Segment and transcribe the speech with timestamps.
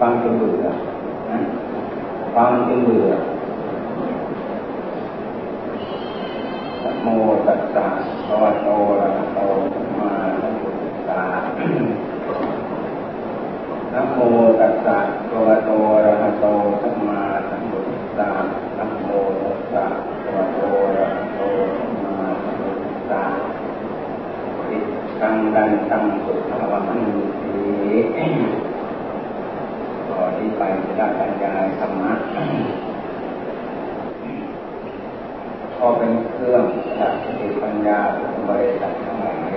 [0.00, 0.66] ฟังจนเบื่อ
[2.34, 3.08] ฟังจนเบื่อ
[7.02, 7.06] โม
[7.46, 7.86] ตัสสะ
[8.26, 9.38] ภะวะโตอะระหะโต
[9.74, 11.22] สัมมาสัมพุทธัสสะ
[13.92, 14.18] นะโม
[14.60, 14.98] ตัสสะ
[15.30, 16.46] ภะวะโตอะระหะโต
[16.82, 18.30] สัมมาสัมพุทธัสสะ
[18.78, 19.06] นะโม
[19.42, 19.84] ตัสสะ
[20.22, 21.40] ภะวะโตอะระหะโต
[21.76, 23.24] สัมมาสัมพุทธัสสะ
[24.68, 24.78] ติ
[25.20, 26.84] ตังดันตังสุขภวัง
[27.40, 27.58] สี
[30.08, 32.12] ต่อที่ไปจะได้บรรยายธรรมะ
[35.76, 36.64] พอเป็นเครื่อง
[36.98, 38.00] จากสติปัญญา
[38.48, 39.52] บริษัททั้งหลาย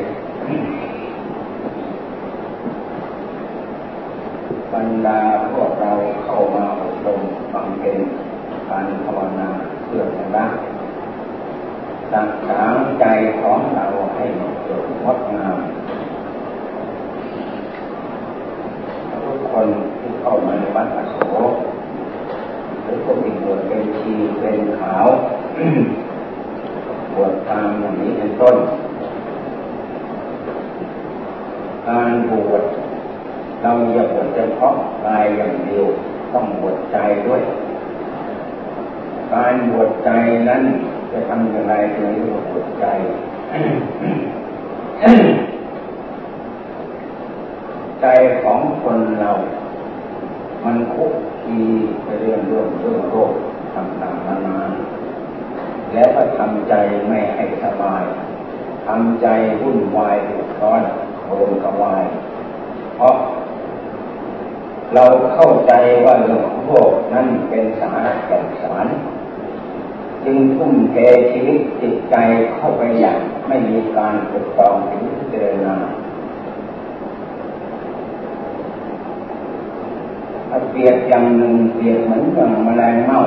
[4.73, 5.91] บรรดาพวกเรา
[6.23, 7.22] เข้ามาอบรม
[7.54, 7.98] ฟังเป็น
[8.70, 9.50] การภาวนา
[9.86, 10.45] เพื่อชนะ
[12.12, 13.05] สังขารใจ
[13.41, 14.26] ของเราให้
[14.68, 15.58] สดงดงาม
[19.25, 19.68] ทุกคน
[20.00, 21.16] ที่เข้ามาในวัดอโศ
[21.52, 21.53] ก
[22.84, 25.08] หรือคนที่บวชเป็นชีเป็นขาว
[27.52, 28.55] บวชตามอย่างนี้เป็นต้น
[31.88, 32.63] การบวช
[33.61, 34.73] เราอย่าบวชเฉพาะ
[35.05, 35.85] กายอย่างเดียว
[36.33, 37.41] ต้องบวชใจด้วย
[39.33, 40.09] การบวชใจ
[40.49, 40.63] นั้น
[41.11, 42.85] จะทำอย่างไรถึงจะบวชใจ
[48.02, 48.05] ใจ
[48.41, 49.31] ของคนเรา
[50.63, 51.57] มันคุกคี
[52.03, 53.31] ไปเรื่องเรื่องเรื่องโรค
[53.75, 54.57] ต่างๆนานา
[55.94, 56.73] แล้วก็ทำใจ
[57.08, 58.03] ไม่ให้สบาย
[58.88, 59.28] ทำใจ
[59.61, 60.81] วุ่นวายเดือดร้อน
[61.23, 62.03] โกรธกวาย
[62.95, 63.16] เพราะ
[64.94, 65.73] เราเข้าใจ
[66.06, 68.88] ว่าเรื่องของโลกนั้นเป็นสาระแก่นสาร
[70.25, 70.95] จึงทุ่มเท
[71.31, 72.16] ชีวิตจิตใจ
[72.56, 75.75] เข้าไปอย่างไม่มีการปกครองถึงพิจรณา
[80.50, 83.19] ถ้าเปรียบอย่างหนึ่งเปรียบเหมือนอย่างแมลงเม่า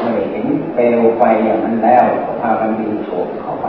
[0.00, 2.04] เมื่อเห็นเปลวไฟอย่างนั้นแล้ว
[2.40, 3.66] พากันบินโฉบเข้าไป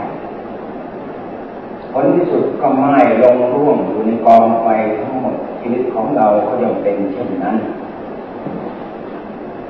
[1.92, 4.68] ผลที่สุดก็ไหม้ลงร่วงอยู่ในกองไฟ
[5.00, 7.56] ทั้งหมดชีวิตของเราก็ยังเป็นเช่นนั้น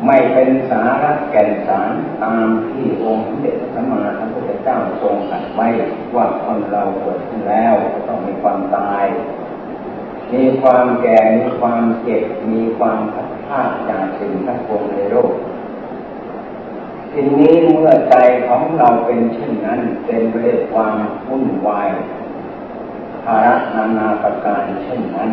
[0.06, 1.90] ไม่เป็นสาระแก่นสาร
[2.22, 5.68] ตามที่องค์เด็จสมมาสัมพุทธเจ้าทรงตรัสไว้
[6.16, 9.04] ว่าคนเราเกิดขึ้นแล้วก็ต้องมีความตาย
[10.32, 12.22] มีความแก่มีความเจ็บ
[12.52, 15.32] มีความพัดพลาดจากสิ่งทั้งปวงในโลก
[17.12, 18.16] ทีนี้เมื่อใจ
[18.48, 20.96] ของเราเป็นเช่นนั้นเต็มไปด้วยความ
[21.28, 21.90] วุ่นวาย
[23.24, 25.30] ภาระนานาประการเช่นนั้น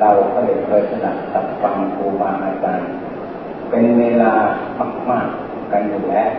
[0.00, 2.90] เราก็เลยเคยสดับตับฟังครูบาอาจารย์
[3.70, 4.32] เป็นเวลา
[5.10, 6.30] มากๆกันอยู่แล้ว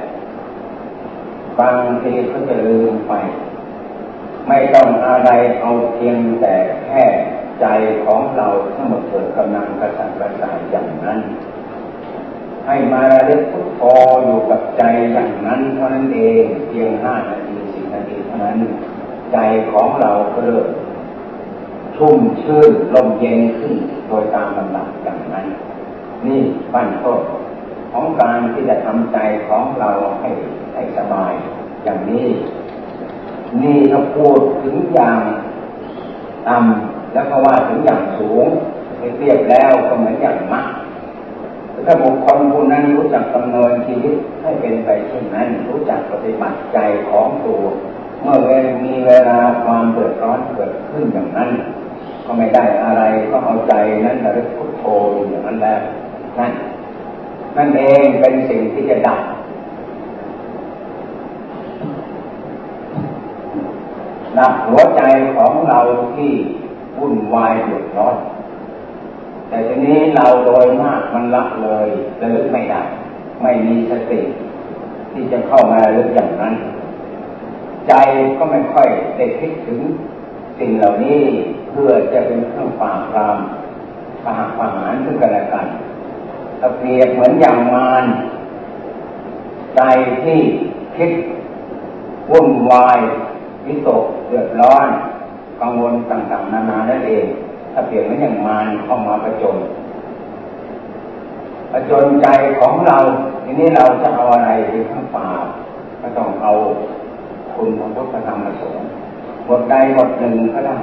[1.59, 3.13] บางทีก็จะลืมไป
[4.47, 5.29] ไม่ต้องอะไร
[5.61, 6.55] เอาเพียงแต่
[6.85, 7.03] แค่
[7.61, 7.65] ใจ
[8.05, 11.19] ของเราทั้งหมดเกิดกำลังกระสับกระส่ายอย่างนั้น
[12.65, 13.81] ให้มาระลึกพุทโธ
[14.25, 14.83] อยู่กับใจ
[15.13, 18.57] อย่างนั้นเท่านั้นเองเพียงห้านาทีสิบนาทีเท่านั้น
[19.31, 19.37] ใจ
[19.71, 20.67] ของเราก็เริ่ม
[21.95, 23.73] ชุ่มชื่นลมเย็นขึ้น
[24.07, 25.45] โดยตามลำดับอย่างนั้น
[26.25, 26.41] นี่
[26.73, 27.21] บั้นต้น
[27.91, 29.17] ของการที่จะทำใจ
[29.47, 30.29] ของเราให้
[30.73, 31.33] ให้สบาย
[31.83, 32.27] อย่างนี้
[33.61, 35.21] นี่ถ้าพูดถึงอย่าง
[36.47, 38.47] ต่ำแล้วก็ว่าถึงอย่างสูง
[39.19, 40.69] เรียบแล้วก็เหมือนอย่างมาก
[41.85, 46.77] ถ้าบุคคลผู้นั้นรู้จักดำเนินชีวิตให้เป็นไปเช่นนั้น รู้จักปฏิบัติใจ
[47.09, 47.63] ของตัว
[48.21, 51.49] เมื่อเวลมีเวลาความเดือดร้อนเกิดขึ้นอย่างนั้น
[52.25, 53.73] ก็ไม่ได้อะไรก็เอาใจ
[54.05, 55.81] นั้นระลึกพุทโธอย่างนั้นแล้ว
[56.37, 56.51] นั่น
[57.57, 59.19] นั่นเองเป็นสิ่งที่จะดับ
[64.37, 65.01] ดับหัวใจ
[65.35, 65.79] ของเรา
[66.15, 66.31] ที่
[66.97, 68.15] วุ่นวายเดือดร้อน
[69.49, 71.87] แต่ทีนี้เราโดยมากมันละเลย
[72.21, 72.81] ระลึกไม่ได้
[73.41, 74.21] ไม่มีสติ
[75.11, 76.55] ที่จะเข้ามาระลึกอย่างนั้น
[77.87, 77.93] ใจ
[78.37, 78.87] ก็ไม่ค่อย
[79.17, 79.79] ได้คิดถึง
[80.59, 81.21] สิ่งเหล่านี้
[81.71, 83.37] เพื่อจะเป็นเครื่องปราบปราม
[84.25, 85.65] ปราบประหารซึ่งกันและกัน
[86.77, 88.05] เปรียบเหมือนอย่างมาร
[89.75, 89.81] ใจ
[90.23, 90.39] ที่
[90.95, 91.11] คิด
[92.31, 92.99] วุ่นวาย
[93.65, 94.87] วิตกเดือดร้อน
[95.61, 97.25] กังวลต่างๆ นานานั่นเอง
[97.73, 99.57] ถ้าเปลี่ยนไม่อย่างมารเข้ามาประจน
[101.71, 102.27] ประจนใจ
[102.59, 102.97] ของเรา
[103.43, 105.27] ทีนี้เราจะเอาอะไรไปข้างป่า
[106.01, 106.53] ก็ต้องเอา
[107.53, 108.87] คุณพระพุทธธรรมสงฆ์
[109.47, 110.77] บทใดบทหนึ่งก็ได้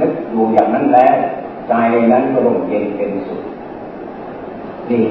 [0.00, 1.16] นึกอยู่อย่างนั้นแล้ว
[1.68, 1.74] ใจ
[2.12, 3.42] นั้นก็ร่มเย็นเป็นสุข
[4.90, 5.04] นี่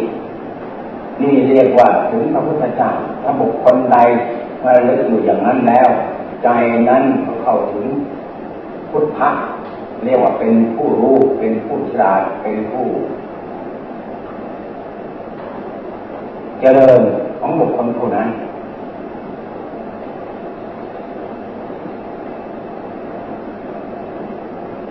[1.22, 2.92] นี่เรียกว่าถึงพระพุทธเจ้า
[3.24, 3.98] ถ้าบุคคลใด
[4.63, 5.88] มาลึกอยู่อย่างนั้นแล้ว
[6.44, 6.50] ใจ
[6.89, 7.04] นั้น
[7.42, 7.86] เข้าถึง
[8.92, 9.30] พุทธะ
[10.03, 12.88] เรียกว่าเป็นผู้รู้เป็นผู้ฉลาดเป็นผู้
[16.59, 17.01] เจริญ
[17.39, 18.30] ของบุคคลผู้นั้น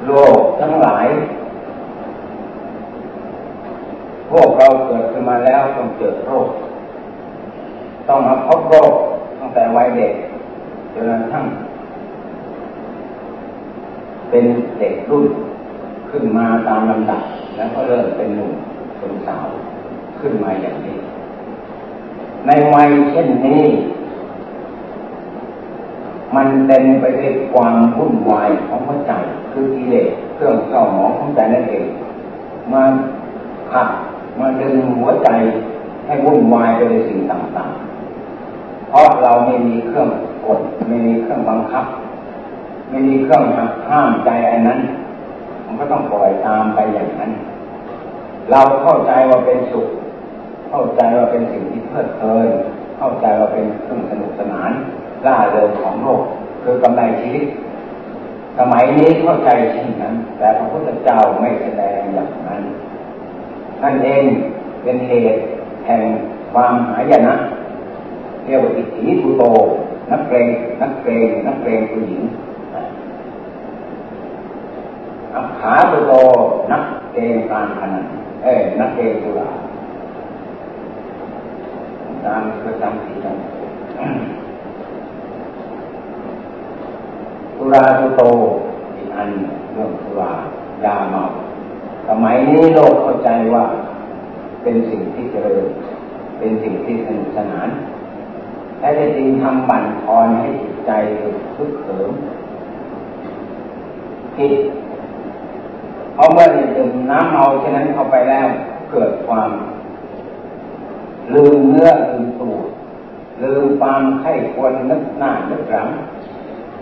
[0.07, 1.07] โลกทั้งหลาย
[4.31, 6.49] พวกเราเกิดขึ้นมาแล้วต้องเจอโรค
[8.09, 8.93] ต้องมาพบโรค
[9.39, 10.13] ตั้งแต่วัยเด็ก
[10.95, 11.45] จนกระทั่ง
[14.31, 14.45] เป็น
[14.79, 15.27] เด็กรุ่น
[16.11, 17.23] ขึ้นมามลำดับ
[17.57, 18.53] แล้วก็เริ่มเป็นหนุ่ม
[18.99, 19.47] เป็นสาว
[20.21, 20.97] ขึ้นมาอย่างนี้
[22.47, 23.63] ในวัยเช่นนี้
[26.37, 29.13] มันเต็มไปด้วยความวุ่นวายของหัวใจ
[29.53, 31.85] คือกิเลสเครื่องเศร้าหมองของใจนั่นเอง
[32.73, 32.83] มา
[33.73, 33.89] ขัด
[34.39, 35.29] มาดึงหัวใจ
[36.07, 40.09] ให้วุ่นวายไปในสิ่งต่างๆ เพราะเราไม่มีเครื่อง
[40.47, 41.85] กดไม่มีเครื่องบังคับ
[42.91, 43.45] ไม่มีเครื่อง
[43.89, 44.79] ห้ามใจอันนั้น
[45.81, 47.33] ก็ต้องปล่อยตามไปอย่างนั้น
[48.51, 49.89] เราเข้าใจว่าเป็นสุข
[50.71, 52.49] เข้าใจว่าเป็นสิ่งที่เพลิดเพลิน
[52.99, 54.71] เข้าใจว่าเป็นเครื่องสนุกสนาน
[55.27, 56.23] ล่าเริงของโลก
[56.63, 57.45] คือกำไรชีวิต
[58.59, 62.63] สมัยนี้เข้าใจเช่นนั้น แต่พระพุทธเจ้าไม่แสดงอย่างนั้น
[63.83, 64.25] นั่นเอง
[64.83, 65.41] เป็นเหตุ
[65.87, 66.03] แห่ง
[66.53, 67.35] ความหายนะ
[68.45, 69.43] เรียกว่าอิทธิภูโต
[70.11, 70.49] นักเกรง
[70.83, 72.23] นักเกรงนักเกรงผู้หญิง
[75.35, 76.13] อักขาภูโต
[76.71, 76.83] นัก
[77.13, 78.05] เกรงการพนัน
[78.43, 79.49] เอ้นักเกรงตุลา
[82.25, 83.37] ตามประจำที่จัง
[87.57, 88.23] สุราสุโต
[88.97, 89.29] อีกอัน
[89.73, 90.33] เรื่องสุรา
[90.85, 91.23] ยาเมา
[92.09, 93.65] สมัยนี้โลกเข้าใจว่า
[94.63, 95.67] เป็นสิ่งที่เจริญ
[96.39, 97.69] เป็นสิ่งที่สนุกสนาน
[98.81, 100.91] และจะจริงทำบั่นทอนให้จิตใจ
[101.55, 102.11] คึกเขิม
[104.37, 104.53] ผิด
[106.21, 106.47] ราะเมื่อ
[106.77, 108.49] ดื่มน้ำเมาเช่นนั้นเข้าไปแล้ว
[108.93, 109.51] เกิดความ
[111.35, 112.57] ลืมเนื้อลืมตัว
[113.43, 115.89] ลืมความไข้ควรนึกหน้านึกหลัง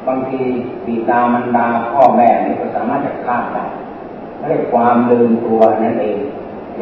[0.06, 0.40] บางที
[0.85, 3.64] ปีตามันดาพ่อแม่นี่ก็สามารถจะฆ่าได้
[4.49, 6.19] เรียกความลืมตัวนั่นเอง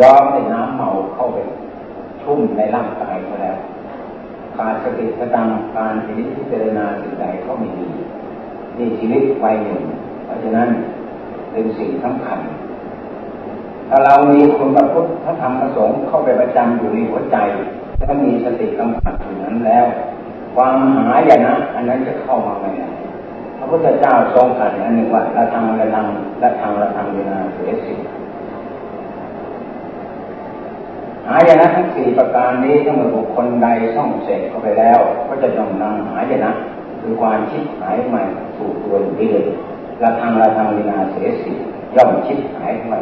[0.00, 1.37] ยอมให้น้ำเมาเข้าไป
[2.23, 3.58] ชุ่มในร่างกายเขาแล้ว
[4.56, 7.88] ขาดสติสตังการพิจารณาสิ่งใดก็ไม่ดี
[8.79, 9.82] นี่ชีวิตไปหนึ่ง
[10.25, 10.69] เพราะฉะนั้น
[11.56, 12.41] เป็นสิ่งสำคัญ
[13.88, 17.37] ถ้าเรามีคุณพระพุทธพระธรรมพระสงฆ์เข้าไปประจำอยู่ในหัวใจ
[18.06, 19.87] ถ้ามีสติกำกับอยู่นั้นแล้ว
[20.55, 22.88] ความหายนะ อันนั้นจะเข้ามาไม่ได้
[23.58, 26.06] พระพุทธเจ้าทรงตรัสอันหนึ่งว่าละทางละทาง
[26.43, 27.94] ละทางละทางเวนาเสียสิ
[31.29, 34.99] หายนะทั้งสี่ประการนี้ถ้าเมื่อบุคคลใดส่องเสร็จเข้าไปแล้ว
[35.29, 36.53] ก็จะต้องนำหายนะ
[37.00, 38.23] คือความชิดหายใหม่
[38.56, 39.47] สู่ตัวอยู่ดีเลย
[40.02, 41.52] ละทางละทางเวนาเสียสิ
[41.96, 42.98] ย่อมชิดหายใหม่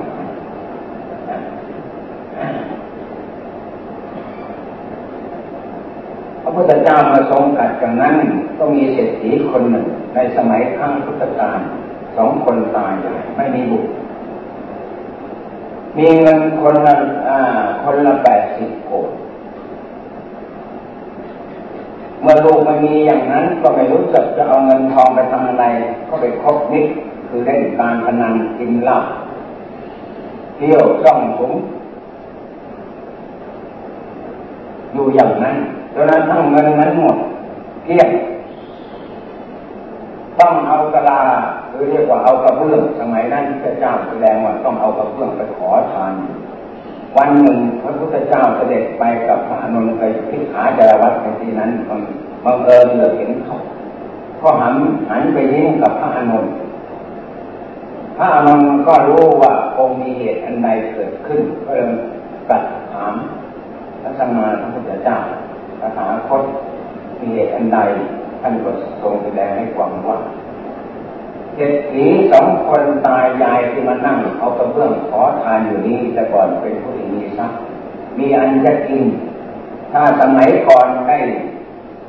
[6.43, 8.17] พระพุทธเจ้ามาทรงกัดกันนั้น
[8.59, 11.59] ก็มีเศรษฐีคนหนึ่ง ในสมัยครั้งพุทธกาล
[12.17, 13.89] สองคนตายใหญ่ไม่มีบุตร
[15.99, 16.95] มีเงินคนละ
[17.83, 19.11] คนละแปดสิบโกด
[22.21, 25.65] เมื่อลูกไม่มีอย่างนั้นก็ไม่รู้จักจะเอาเงินทองไปทำอะไร
[26.09, 26.87] ก็ไปคบนิด
[27.29, 28.99] คือเล่นการพนันกินเหล้า
[30.57, 31.53] เที่ยวซ่องสุม
[34.93, 35.57] อยู่อย่างนั้น
[35.95, 37.17] จนกระทั่งเงินนั้นหมด
[37.85, 38.09] เที่ยง
[40.41, 41.21] ต้องเอากระลา
[41.71, 46.13] หรือเรียกว่าเอากระเบื้องสมัยนั้นพระเจ้าแสดงว่าต้องเอากระเบื้องไปขอทาน
[47.17, 51.71] วันหนึ่งพระพุทธเจ้าเสด็จไปกับพระอนุนไปพิขาจารวัตในที่นั้น
[52.45, 53.59] บังเอิญเหลือเห็นเขา
[54.43, 54.75] ก็หัน
[55.11, 56.47] หันไปยิ้มกับพระอนุน
[58.17, 61.87] พระอนุนก็รู้ว่าคงมีเหตุอันใดเกิดขึ้น ก็เลย
[62.49, 63.15] ตัดถาม
[64.03, 65.19] พระสัมมาสัมพุทธเจ้า
[65.81, 66.43] พระถาคต
[67.21, 67.79] มีเหตุอันใด
[68.41, 68.71] ท่านก็
[69.03, 70.19] ทรงแสดงให้ความว่า
[71.55, 77.59] เศรษฐีสองคนตายยายที่มานั่งเอากระเบื้องขอทานอยู่นี้แต่ก่อนเป็นผู้ที่มีทรัพย์
[78.19, 79.05] มีอันจะกิน
[79.93, 81.19] ถ้าสมัยก่อนได้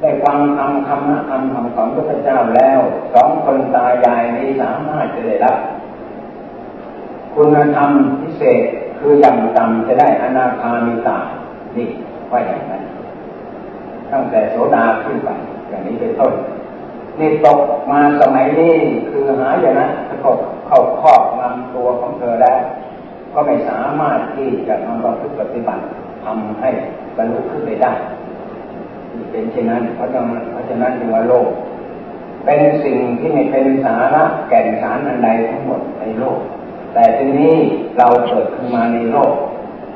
[0.02, 2.80] ได้ฟังคำคำนะคำคำของพระเจ้าแล้ว
[3.14, 5.58] สองคนตายยายนี้สามารถจะได้รับ
[7.36, 7.90] คุณธรรม
[8.22, 8.64] พิเศษ
[9.00, 11.20] คืออย่างต่ำจะได้อนาคามีตา
[11.76, 11.88] นี่
[12.32, 12.84] ว่าอย่างนั้น
[14.12, 15.30] ตั้งแต่โสดาขึ้นไป
[15.70, 16.34] อย่างนี้เป็นต้น
[17.20, 17.60] นี่ตก
[17.92, 18.74] มาสมัยนี้
[19.10, 19.92] คือหาอย่างนั้น
[20.24, 20.32] ก็
[20.68, 22.54] เข้าครอบงำตัวของเธอได้
[23.34, 25.84] ก็ไม่สามารถที่จะนำประพฤติปฏิบัติ
[26.24, 26.70] ทำให้
[27.18, 27.92] บรรลุขึ้นไปได้
[29.32, 31.48] เป็นเช่นนั้นเพราะฉะนั้นเพราะฉะนั้นจึงว่าโลก
[32.46, 36.40] เป็นสิ่งที่ไม่เป็นสาระแก่นสารอันใดทั้งหมดในโลก
[36.94, 37.56] แต่ทีนี้
[37.98, 39.34] เราเกิดขึ้นมาในโลก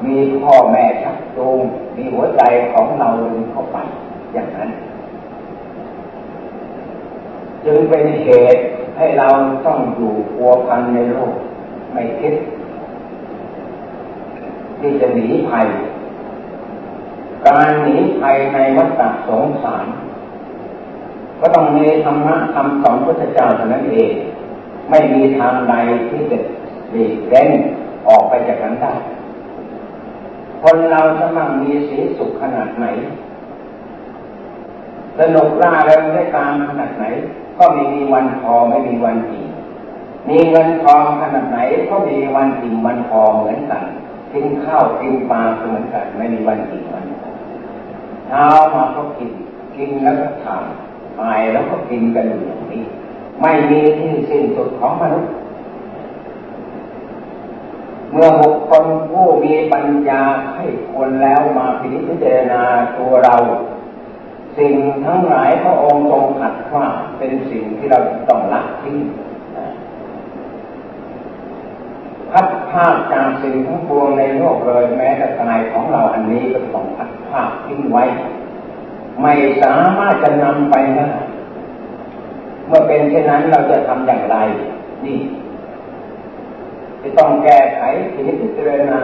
[0.05, 1.59] มีพ่อแม่ชักจูง
[1.97, 3.77] มีหัวใจของเราดึงเข้าไป
[4.33, 4.69] อย่างนั้น
[7.65, 8.61] จึงเป็นเหตุ
[8.97, 9.27] ให้เรา
[9.65, 11.33] ต้องอยู่พัวพันในโลก
[11.93, 12.33] ไม่คิด
[14.79, 15.67] ที่จะหนีภัย
[17.45, 19.85] การหนีภัยในวัฏสงสาร
[21.39, 24.11] ก็ต้องมีธรรมะคำสอนพระเจ้าเท่านั้นเอง
[24.89, 25.73] ไม่มีทางใด
[26.09, 26.37] ที่จะ
[26.91, 27.49] หลีกเล่น
[28.07, 28.93] ออกไปจากนั้นได้
[30.63, 32.85] คนเราจะมั่งมีสีสุขขนาดไหน
[35.19, 37.05] สนุกล่าเริงได้ตามขนาดไหน
[37.59, 39.49] ก็มีวันพอไม่มีวันอิ่ม
[40.29, 41.57] มีเงินทองขนาดไหน
[41.89, 43.83] ก็มีวันอิ่มวันพอเหมือนกัน
[44.33, 47.29] กินข้าวกินปลาเหมือนกัน ไม่มีวันอิ่มวันพอ
[48.27, 49.29] เช้ามาก็กิน
[49.75, 50.63] กินแล้วก็ทาน
[51.19, 52.83] ตายแล้วก็กินกันอยู่อย่างนี้
[53.41, 55.31] ไม่มีที่สิ้นสุดของมนุษย์
[58.11, 60.21] เมื่อบุคคลผู้มีปัญญา
[60.55, 61.89] ให้คนแล้วมาพิ
[62.23, 62.63] จารณา
[62.97, 63.35] ตัวเรา
[64.59, 64.75] สิ่ง
[65.05, 66.85] ทั้งหลายพระองค์ทรงขัดว่า
[67.17, 67.99] เป็นสิ่งที่เรา
[68.29, 68.97] ต้องละทิ้ง
[72.31, 78.03] พัดภาพจากสิ่งทั้งปวงในโลกเลยแม้แต่กายของเราอันนี้ก็ต้องพัดภาพทิ้งไว้
[79.21, 81.07] ไม่สามารถจะนำไปได้
[82.67, 84.37] เมื่อเป็นเช่นนั้นเราจะทำอย่างไร
[85.05, 85.19] นี่
[87.01, 87.81] จะต้องแก้ไข
[88.13, 89.01] พิจารณา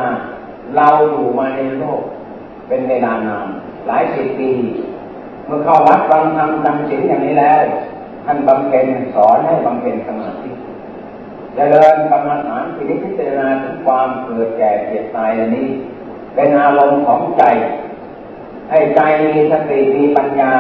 [0.76, 2.02] เราอยู่มาในโลก
[2.68, 3.48] เป็นเวลานาน
[3.88, 4.52] หลายสิบปี
[5.46, 7.60] เมื่อเข้าวัดฟังธรรมจำศีลอย่างนี้แล้ว
[8.26, 10.50] ท่านบำเพ็ญสอนให้บำเพ็ญสมาธิ
[11.56, 15.68] เจริญกรรมฐานพิจารณาถึงความเกิดแก่เจ็บตายอันนี้
[16.36, 17.44] เป็นอารมณ์ของใจ
[18.70, 20.52] ให้ใจมีสติมีปัญญา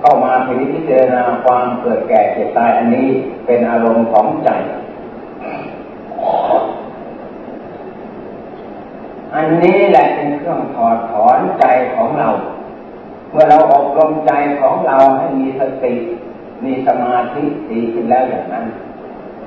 [0.00, 3.08] เข้ามาพิจารณาความเกิดแก่เจ็บตายอันนี้
[3.46, 4.50] เป็นอารมณ์ของใจ
[9.34, 12.28] อันนี้แหละเป็นเครื่องถอดถอนใจของเรา
[13.32, 15.94] เมื่อเราอบรมใจของเราให้มีสติ
[16.64, 18.66] มีสมาธิดีขึ้นแล้วอย่างนั้น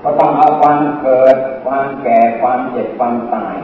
[0.04, 3.56] ก็ต้องเอาความเกิด ความแก่ ความเจ็บ ความตาย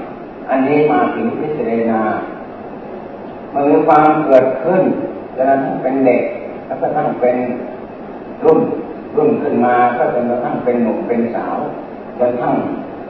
[0.50, 2.02] อันนี้มาถึงพิจารณา
[3.52, 4.82] เมื่อความเกิดขึ้น
[5.36, 6.24] จะนั้นเป็นเด็ก
[6.66, 7.38] แล้วก็ต้งเป็น
[8.46, 8.60] รุ่น
[9.18, 11.58] รุ่นขึ้นมาก็จนกระทั่งเป็นหนุ่มเป็นสาว
[12.20, 12.56] จนทั้ง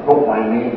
[0.05, 0.67] ทุกวันนี้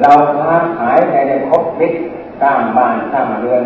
[0.00, 1.98] เราค้าขายในในครบมิตร
[2.42, 3.64] สร้างบ้านสร้างเรือน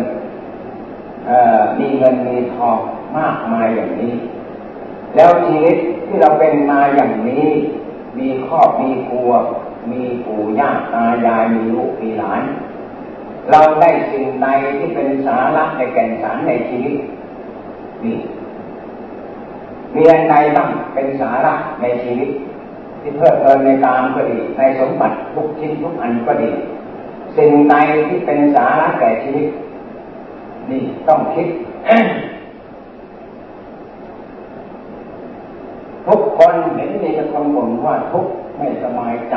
[1.79, 2.77] มีเงินมีทอง
[3.17, 4.13] มากมายอย่างนี้
[5.15, 7.45] แล้วชีวิตที่เราเป็นมาอย่างนี้
[8.19, 9.31] มีครอบมีครัว
[9.91, 12.41] มีปู่ย่าตายายมีลูกมีหลาน
[13.51, 16.97] เราได้สิ่งใดที่เป็นสาระในแก่นสารในชีวิต
[18.03, 18.17] นี่
[19.95, 22.29] มีอะไรบ้างเป็นสาระในชีวิต
[23.01, 26.51] ที่เพื่อเพลินในตามก็ดี ในสมบัติทุกชิ้นทุกอันก็ดี
[27.37, 27.75] สิ่งใด
[28.07, 29.47] ที่เป็นสาระแก่ชีวิต
[30.69, 31.47] นี่ต้องคิด
[36.07, 38.25] ทุกคนเห็นมีคนบ่นว่าทุก
[38.57, 39.35] ไม่สบายใจ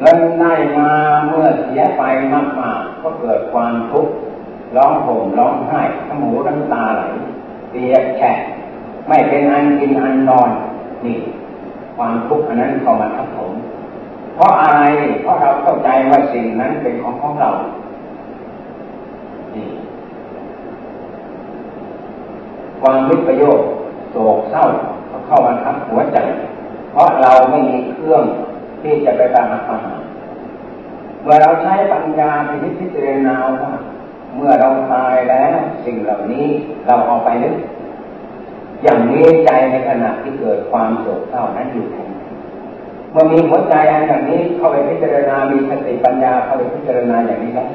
[0.00, 0.90] เงินได้มา
[1.26, 2.02] เมื่อเสียไป
[2.32, 2.70] มากมา
[3.02, 4.12] ก็เกิดความทุกข์
[4.76, 7.02] ร้องห่มร้องไห้ทั้งหูทั้งตาไหล
[7.70, 8.32] เปียกแฉะ
[9.08, 10.50] ไม่เป็นอันกินอันนอน
[11.04, 11.18] นี่
[11.96, 13.52] ความทุกข์อันนั้นเข้ามาทับถม
[14.34, 14.80] เพราะอะไร
[15.22, 17.50] เพราะเราเข้าใจว่าสิ่งนั้นเป็นของของเรา
[22.86, 23.60] ความวิปโยค
[24.10, 24.64] โศกเศร้า
[25.26, 26.18] เข้ามาทับหัวใจ
[26.90, 28.22] เพราะเราไม่มีเครื่อง
[28.82, 29.82] ที่จะไปตามอาหาร
[31.22, 33.72] เมื่อเราใช้ปัญญาพิพิจารณาว่า
[34.34, 36.46] เมื่อเราตายแล้ว สิ่งเหล่านี้
[36.86, 37.56] เราเอาไปนึก
[38.82, 42.10] อย่างนี้ใจในขณะที่เกิดความโศกเศร้านั้นอยู่แทน
[43.10, 47.68] เมื่อมีหัวใจอันอย่างนี้เข้าไปพิจารณา มีสติปัญญาเข้าไปพิจารณาอย่างนี้แล้ว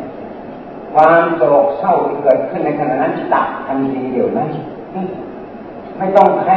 [0.93, 4.49] ความโศกเศร้าที่เกิดขึ้นในขณะนั้นดับทันทีเดียวนั้น
[5.98, 6.53] ไม่ต้องใคร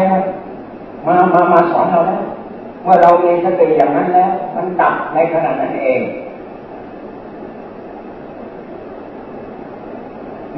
[1.07, 2.23] มามามาสอนเราแล้ว
[2.83, 6.03] เมื่อเรามีสติอย่างนั้นแล้ว มันดับในขณะนั้นเอง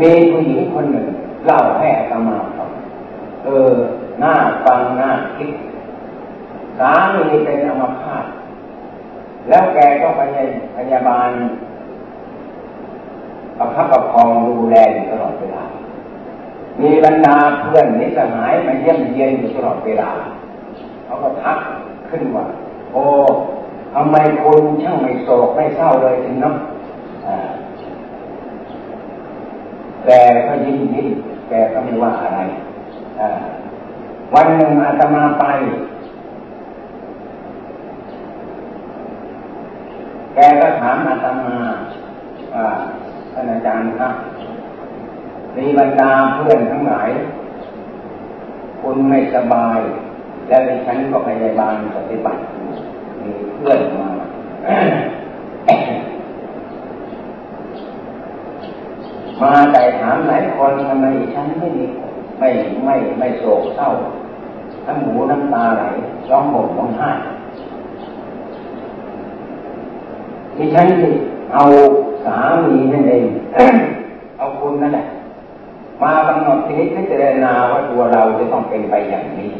[0.00, 1.06] มีผู้หญิงคนหนึ่ง
[1.46, 2.70] เล่าให้อาตมาฟัง
[3.44, 3.72] เออ
[4.20, 5.52] หน้าฟังหน้าคิด
[6.78, 8.24] สามีเป็นอัมพาต
[9.48, 10.22] แล้วแกก็ไป
[10.76, 11.30] พยาบาล
[13.58, 15.64] ประคับประคองดูแลอยู่ตลอดเวลา
[16.82, 20.10] มีบรรดาเพื่อนนิสหายมาเยี่ยมเยียนอยู่ตลอดเวลา
[21.04, 21.58] เขาก็ทัก
[22.10, 22.46] ขึ้นว่า
[22.92, 23.04] โอ้
[23.94, 26.54] ทำไมคุณช่างไม่โศกไม่เศร้าเลยถึงเนาะ
[30.04, 31.08] แต่ก็ยิ้มยิ้ม
[31.48, 32.40] แกก็ไม่ว่าอะไร
[34.34, 35.44] วันหนึ่งอาตมาไป
[40.34, 41.56] แกก็ถามอาตมา
[43.34, 44.14] อาจารย์ครับ
[45.56, 47.08] มีบรรดาเพื่อนทั้งหลาย
[48.80, 49.78] คุณไม่สบาย
[50.48, 52.40] แล้วฉันก็พยาบาลปฏิบัติ
[53.20, 54.08] มีเพื่อนมา
[59.42, 61.84] มาแต่ถามหลายคนทำไมฉันไม่มี
[62.38, 62.48] ไม่
[62.84, 63.88] ไม่ไม่โศกเศร้า
[64.86, 65.84] ทั้งหูน้ำตาไหล
[66.30, 67.10] ร้องห่มร้องไห้
[70.56, 71.12] ที่ฉันที่
[71.54, 71.64] เอา
[72.24, 73.24] สามีนั่นเอง
[74.38, 75.04] เอาคุณนั่นแหละ
[76.04, 79.50] มากำหนดทีนี้พิจารณาว่าตัวเราจะต้องเป็นไปอย่างนี้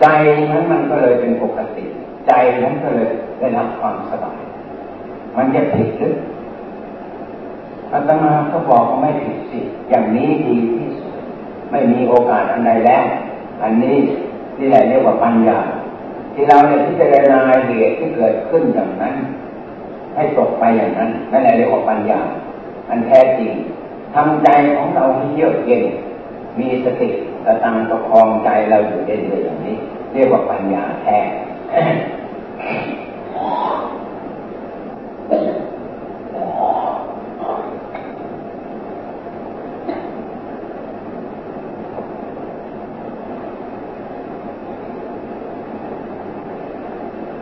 [0.00, 0.06] ใจ
[0.52, 1.84] นั้นมันก็เลยเป็นปกติ
[2.26, 2.32] ใจ
[2.64, 4.40] นั้นก็เลยได้รับความสบาย
[5.36, 6.14] มันจะผิดหรือ
[7.92, 11.12] อาตมาก็บอกว่าไม่ผิดสิ อย่างนี้ดีที่สุด
[11.70, 13.04] ไม่มีโอกาสอันใดแล้ว
[13.62, 13.96] อันนี้
[14.58, 15.58] นี่แหละเรียกว่าปัญญา
[16.34, 19.14] ที่เราเนี่ยพิจารณาเหตุที่เกิดขึ้นอย่างนั้น
[20.14, 22.20] ให้ตกไปอย่างนั้นนั่นแหละเรียกว่าปัญญา
[22.88, 23.52] อันแท้จริง
[24.14, 25.84] ทำใจของเราให้เยือกเย็น
[26.58, 27.08] มีสติ
[27.44, 29.76] ตะตังประคองใจเราอยู่เรื่อยๆอย่างนี้
[30.12, 31.18] เรียกว่าปัญญาแท้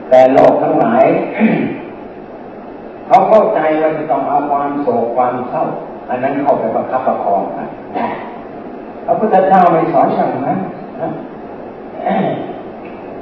[0.09, 1.05] แต่โลกทั้งหลาย
[3.07, 5.65] เขาเข้าใจว่าจะต้องเอาความโศกความเศร้า
[6.09, 7.69] อันนั้นเข้าไปประคับประคองกัน
[9.07, 10.59] พระพุทธเจ้าไม่สอนอย่างนั้น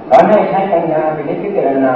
[0.08, 1.94] สอนให้ใช้ปัญญาไปพิจารณา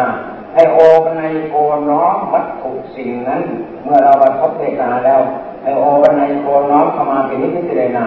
[0.55, 1.55] ให้โอปันโก
[1.91, 3.43] น้อมวัตถุสิ่งนั้น
[3.85, 5.21] เมื่อเราประทบเดกาแล้ว
[5.63, 8.07] ให้โอปันโกน้อมเข้ามาเป็นพิจารณา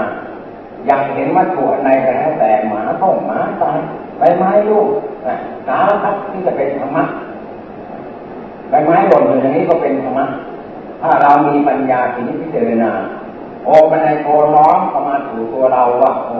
[0.87, 3.79] อยากเห็นวัตถุอะไรก็แล้วแต่หมาต้มหมาตาย
[4.17, 4.87] ใบไม้ลูก
[5.67, 7.03] สารพัดที่จะเป็นธรรมะ
[8.69, 10.25] ใบไม้หล่นอย่างนี้ก็เป็นธรรมะ
[11.01, 12.91] ถ้าเรามีปัญญาที่พิจารณา
[13.65, 16.37] โอ้ปัญญาโกน้อมเข้ามาถูตัวเราว่าโอ้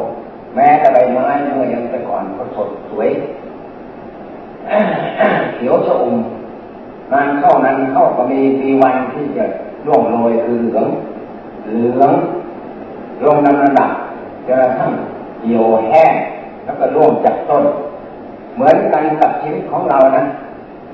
[0.55, 3.09] แม้แต่ใบไม้เมื่อยังแต่ก่อนก็สดสวย
[5.55, 6.17] เขียวชอุ่ม
[7.11, 9.45] นานเข้านั้นเข้า ก็มีมีวันที่จะ
[9.85, 10.87] ร่วงโรยคือเหลือง
[11.63, 12.11] เหลือง
[13.23, 13.91] ลงน้ำระดับ
[14.47, 14.91] จนกระทั่ง
[15.41, 16.13] เหี่ยวแห้ง
[16.65, 17.63] แล้วก็ร่วงจากต้น
[18.55, 20.23] เหมือนกันกับชีวิตของเรานะ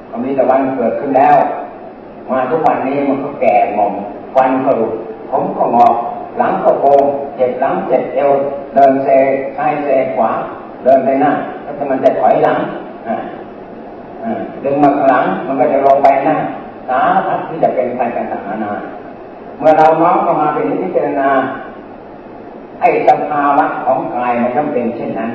[0.10, 1.36] ก็มีแต่วันเกิดขึ้นแล้ว
[2.30, 3.94] มาทุกวันนี้มันก็แก่งอม
[4.36, 4.94] ฟันก็หลุด
[5.30, 5.96] ผมก็งอก
[6.38, 7.04] หลังก็โกง
[7.36, 8.32] เจ็บหลังเจ็บเอว
[8.74, 9.08] เดินเซ
[9.58, 10.32] ซ้ายเซขวา
[10.84, 11.32] เดินไปหน้า
[11.64, 12.58] แล้วมันจะถอยหลัง
[14.64, 16.36] ดึงมาข้างหลังมันก็จะลงไปหน้า
[16.88, 18.74] สาพัดที่จะเป็นไปกันต่างนานา
[19.60, 21.30] เมื่อเราน้อมเข้ามาเป็นพิจารณา
[22.82, 25.32] ไอ้สภาวะของกายมันต้องเป็นเช่นนั้น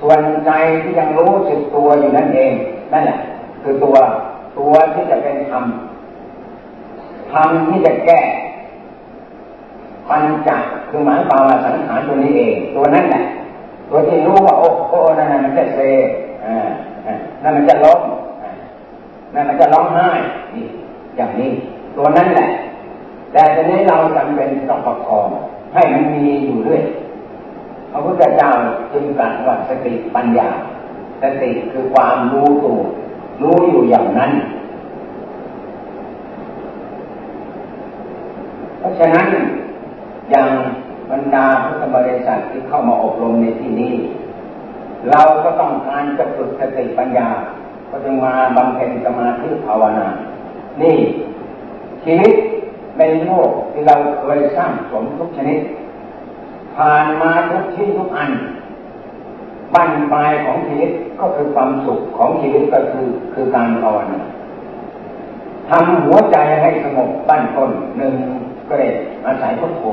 [0.00, 0.50] ส่วนใจ
[0.82, 2.52] ที่ยังรู้สึกตัวอยู่นั่นเอง
[2.92, 3.18] นั่นแหละ
[3.62, 3.96] คือตัว
[4.58, 5.64] ตัวที่จะเป็นธรรม
[7.32, 8.20] ธรรมที่จะแก้
[10.10, 10.50] ปัญจ
[10.88, 13.22] คือหมายความว่าสังขารตัวนี้เอง ตัวนั้นแหละ
[13.90, 15.78] ตัวที่รู้ว่าโอ้โอ้นั่นมันจะเซ
[16.44, 16.68] อ่า
[17.42, 18.00] นั่นมันจะล้ม
[19.34, 20.08] นั่นมันจะร้องไห้
[21.16, 21.50] อย่างนี้
[21.96, 22.48] ตัวนั้นแหละ
[23.32, 25.28] แต่ทีนี้เราจำเป็นต้องประคอง
[25.74, 26.82] ให้มันมีอยู่เรื่อย
[27.90, 28.50] พระพุทธเจ้า
[28.92, 30.48] จึงตรัสว่าสติปัญญา
[31.22, 32.80] สติคือความรู้ตัว
[33.42, 34.32] รู้อยู่อย่างนั้น
[38.78, 39.26] เพราะฉะนั้น
[40.30, 40.48] อย่าง
[41.10, 43.94] บรรดาพุทธบริษัทที่เข้ามาอบรมในที่นี้
[45.10, 47.28] เราก็ต้องการจะฝึกสติปัญญา
[47.94, 50.06] ก็จึงมาบำเพ็ญสมาธิภาวนา
[50.82, 50.96] นี่
[52.04, 52.32] ชีวิต
[52.98, 55.58] ในโลกที่เราเคยสร้างสมทุกชนิด
[56.76, 58.30] ผ่านมาทุกชิ้นทุกอัน
[59.74, 64.20] บั้นปลายของชีวิตก็คือความสุขของชีวิตก็คือคือการภาวนา
[65.70, 68.14] ทำหัวใจให้สงบบ้นต้นหนึ่ง
[68.68, 68.90] ก็เลย
[69.26, 69.84] อาศัยพุทโธ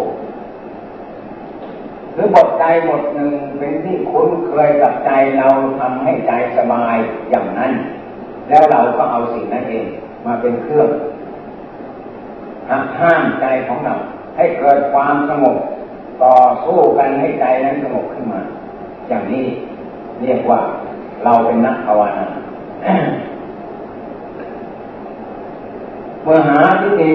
[2.14, 5.48] หรือบทใจบทหนึ่งเป็นที่คุ้นเคยกับใจเรา
[5.80, 6.96] ทำให้ใจสบาย
[7.30, 7.74] อย่างนั้น
[8.50, 9.88] แล้วเราก็เอาสิ่งนั้นเอง
[10.26, 10.90] มาเป็นเครื่อง
[12.70, 13.96] หักห้ามใจของเรา
[14.36, 15.58] ให้เกิดความสงบ
[16.24, 18.42] ต่อสู้กันให้ใจนั้นสงบขึ้นมา
[19.08, 19.46] อย่างนี้
[20.22, 20.60] เรียกว่า
[21.24, 22.26] เราเป็นนักภาวนา
[26.26, 27.12] มื่อหาวิธี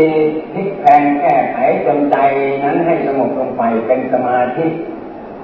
[0.53, 2.16] พลิกแพงแก้ไขจนใจ
[2.64, 4.66] นั้นให้สงบลงไปเป็นสมาธิ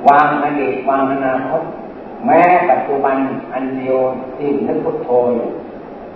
[0.09, 1.63] วางอดีตวางอนาคต
[2.27, 3.17] แม้ปัจจุบัน
[3.53, 3.99] อันเดียว
[4.37, 5.49] ที่นึกพุทโธอยู่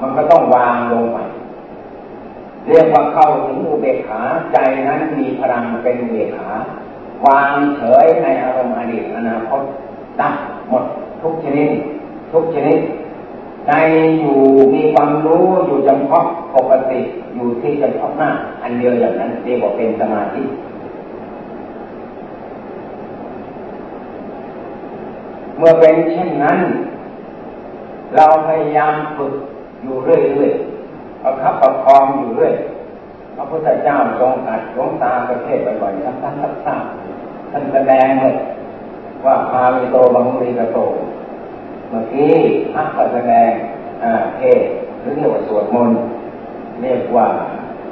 [0.01, 1.19] มันก็ต้องวางลงไป
[2.69, 4.21] เรียกว่าเข้าถึงอุเบกขา
[4.53, 6.51] ใจนั้นมีพลังเป็นอุเบกขา
[7.27, 9.63] วางเฉยในอารมณ์อดีตอนาคต
[10.21, 10.35] ดับ
[10.69, 10.85] หมด
[11.23, 11.71] ทุกชนิด
[12.33, 12.79] ทุกชนิด
[13.67, 13.73] ใจ
[14.21, 14.39] อยู่
[14.75, 17.01] มีความรู้อยู่จำเพาะปกติ
[17.37, 18.31] อยู่ที่จำเพาะหน้า
[18.63, 20.43] อันเดียวอย่างนั้นเรียกว่าเป็นสมาธิ
[25.59, 26.59] เมื่อเป็นเช่นนั้น
[28.17, 29.35] เราพยายามฝึก
[29.83, 32.55] อยู่เรื่อยๆประคับประคองอยู่เรื่อย
[33.37, 38.35] พระพุทธเจ้าทรงอัดหลวงตาประเทศบ่อยๆซ้ำๆซักๆท่านแสดงเลย
[39.25, 40.79] ว่าพาวิโตบังรีกโต
[41.89, 42.35] เมื่อกี้
[42.73, 43.51] พระก็แสดง
[44.39, 44.61] เทศ
[45.01, 45.99] หรือเรียกว่าสวดมนต์
[46.83, 47.27] เรียกว่า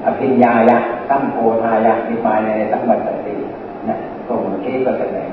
[0.05, 0.79] อภิญญายะ
[1.11, 3.35] ตั้งโพธายะมีมาในสัมบัติติ
[3.88, 3.97] นะ
[4.29, 5.29] ตรงเมื่อกี้ก็แสดง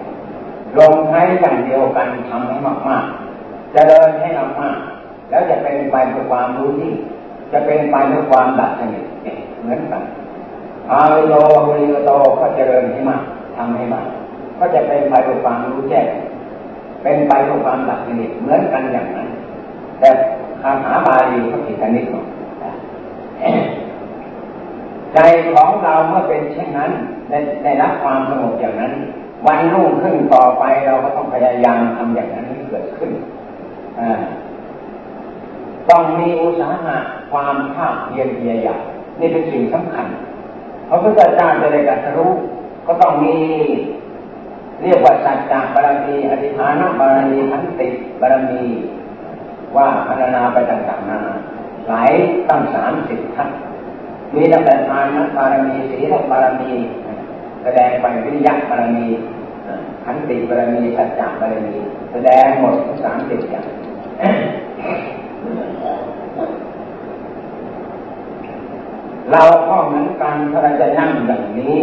[0.77, 2.55] ลงใช้อย่างเดียวกันทำให้
[2.87, 4.29] มากๆจะเดินให้
[4.61, 6.91] มากๆแล้วจะเป็นไปด้วยความรู้ที่
[7.51, 9.03] จะเป็นไปด้วยความดับสนิท
[9.61, 10.03] เหมือนกัน
[10.87, 11.33] พาวิโล
[11.67, 13.23] บุริโตก็เจริญให้มาก
[13.57, 14.05] ทำให้มาก
[14.59, 16.07] ก็จะเป็นไปด้วยความรู้แจ้ง
[17.03, 19.27] เป็นไปด้วยความดับสนิทเหมือนกันอย่างนั้น
[19.99, 20.09] แต่
[20.61, 22.25] คาถาบาลีเขาผิดกันนิดหน่อย
[25.13, 25.19] ใจ
[25.53, 26.91] ของเราเมื่อเป็นเช่นนั้น
[27.29, 28.93] ได้ได้รับความสงบอย่างนั้น
[29.47, 33.11] วันรุ่งขึ้นต่อไปเราก็ต้องพยายามทำอย่างนั้นให้เกิดขึ้น
[35.89, 36.97] ต้องมีอุตสาหะ
[37.31, 38.81] ความภาคเพียรพยายาม
[39.19, 40.07] นี่เป็นสิ่งสำคัญ
[40.89, 42.31] พระพุทธเจ้าจะได้กัตรู้
[42.87, 43.37] ก็ต้องมี
[44.83, 47.87] เรียกว่าสัจจะบารมีอธิฐานบารมีขันติ
[48.21, 48.63] บารมี
[49.77, 51.35] ว่าพัฒนาไปต่างๆนานา
[51.87, 52.11] หลาย
[52.49, 53.49] ตั้งสามสิบทัศ
[54.35, 56.71] มีตั้งแต่ทานนับารมีศีลบารมี
[57.63, 59.07] แสดงไปวิริยะบารมี
[60.03, 61.75] ขันติบารมีสัจจะบารมี
[62.11, 63.65] แสดงหมดทั้งสามสิบอย่าง
[69.31, 71.79] เราก็เหมือนกันถ้าเราจะนั่งอย่างนี้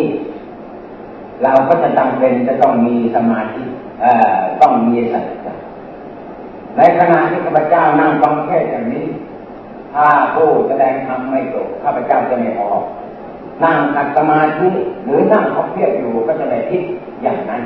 [1.42, 3.62] เราก็จะจำเป็นจะต้องมีสมาธิ
[4.60, 5.54] ต้องมีสัจจะ
[6.76, 9.04] ในขณะที่ข้าพเจ้านั่งฟังเทศอย่างนี้
[9.94, 12.82] ถ้าผู้แสดงธรรมไม่จบข้าพเจ้าจะไม่ออก
[13.64, 14.68] นั่งขัดสมาธิ
[15.04, 16.82] หรือนั่งเขาเพียรอยู่ก็จะไม่คิด
[17.22, 17.62] อย่างนั้น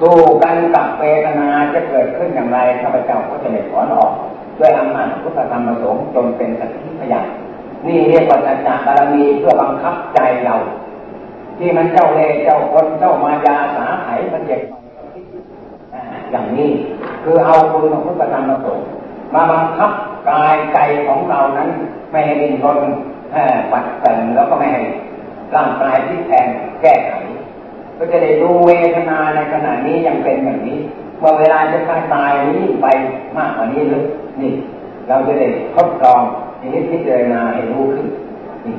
[0.00, 4.12] สู้กันกับเวทนาจะเกิดขึ้นอย่างไรข้าพเจ้าก็จะไม่ถอนออก
[4.58, 7.26] ด้วยอำนาจพุทธธรรมประสงค์จนเป็นสักขีพยาน
[7.86, 10.54] นี่เรียกว่าสัจจะบารมีเพื่อบังคับใจเรา
[11.58, 14.62] ที่มันเจ้าเล่เจ้าคนเจ้ามายาสาไถมันเจ็บ
[16.30, 16.70] อย่างนี้
[17.24, 18.84] คือเอาคุณของพุทธธรรมประสงค์
[19.34, 19.90] มาบังคับ
[20.30, 21.68] กายใจของเรานั้น
[22.10, 22.80] ไม่ให้ดิ้นรน
[23.72, 24.82] ปัดเสนแล้วก็ไม่ให้
[25.54, 26.48] ร่างกายที่แทน
[26.82, 27.12] แก้ไข
[27.98, 30.78] ก็จะได้ดูเวทนาในขณะนี้ยังเป็นอย่างนี้
[31.18, 32.86] เมื่อเวลาจะฆ่าตายนี้ไป
[33.36, 34.02] มากกว่านี้หรือ
[34.40, 34.52] นี่
[35.08, 36.22] เราจะได้ทดลอง
[36.60, 38.06] ทีนี้พิจารณาให้รู้ขึ้น
[38.66, 38.74] นี่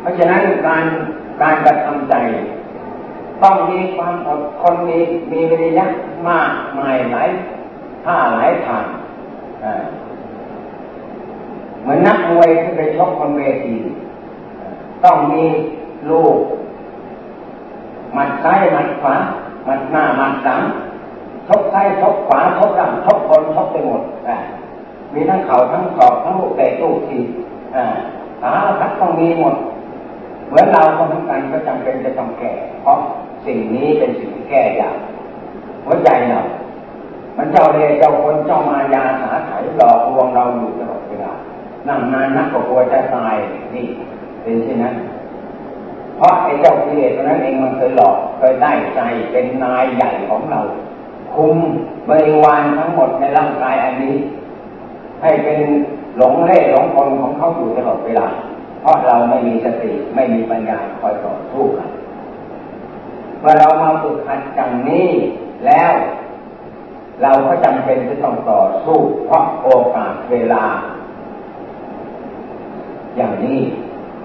[0.00, 0.84] เพราะฉะนั้นการ
[1.42, 2.14] การกระทำใจ
[3.42, 4.98] ต้องมีความอดทนมี
[5.32, 5.86] มีวิริยะ
[6.28, 7.28] มากมายหลาย
[8.04, 8.84] ท่าหลายทาง
[11.80, 13.76] เหมือนนักมวยที่ไปชกบนเวที
[15.04, 15.44] ต้องมี
[16.10, 16.36] ลูก
[18.16, 19.16] มันซ้ายมันขวา
[19.66, 20.62] มันหน้ามันหลัง
[21.48, 24.02] ชกซ้ายชกขวาชกหลังชกบนชกไปหมด
[25.14, 27.18] มีทั้งเข่าทั้งศอกทั้งลูกเตะลูกที
[28.42, 29.54] ขาพัดต้องมีหมด
[30.48, 32.98] เหมือนเราก็เหมือนกันก็จำเป็นจะต้องแก่ เพราะ
[33.46, 34.96] สิ่งนี้เป็นสิ่งที่แก้ยาก
[35.84, 36.40] หัวใจเรา
[37.36, 41.32] มันเจ้าเล่เจ้าคนเจ้ามายาหาไถหลอกลวงเราอยู่ตลอดเวลา
[41.88, 43.36] นั่งนานนักก็กลัวจะตาย
[43.74, 43.86] นี่
[44.42, 44.94] เป็นเช่นนั้น
[46.16, 49.00] เพราะไอ้เจ้ากิเลสตัวนั้นเองมันเคยหลอกเคยได้ใจ
[49.32, 50.60] เป็นนายใหญ่ของเรา
[51.34, 51.56] คุม
[52.08, 54.16] บริวารทั้งหมดในร่างกายอันนี้
[55.22, 55.58] ให้เป็น
[56.16, 58.26] หลงเล่หลงคนของเขาอยู่ตลอดเวลา
[58.80, 61.88] เพราะเราไม่มีสติไม่มีปัญญาคอยต่อสู้กัน
[63.40, 65.08] เมื่อเรามาฝึกหัดจังนี้
[65.66, 65.92] แล้ว
[67.22, 70.64] เราก็จำเป็นจะต้องต่อสู้เพราะโอกาสเวลา
[73.16, 73.58] อย่างนี้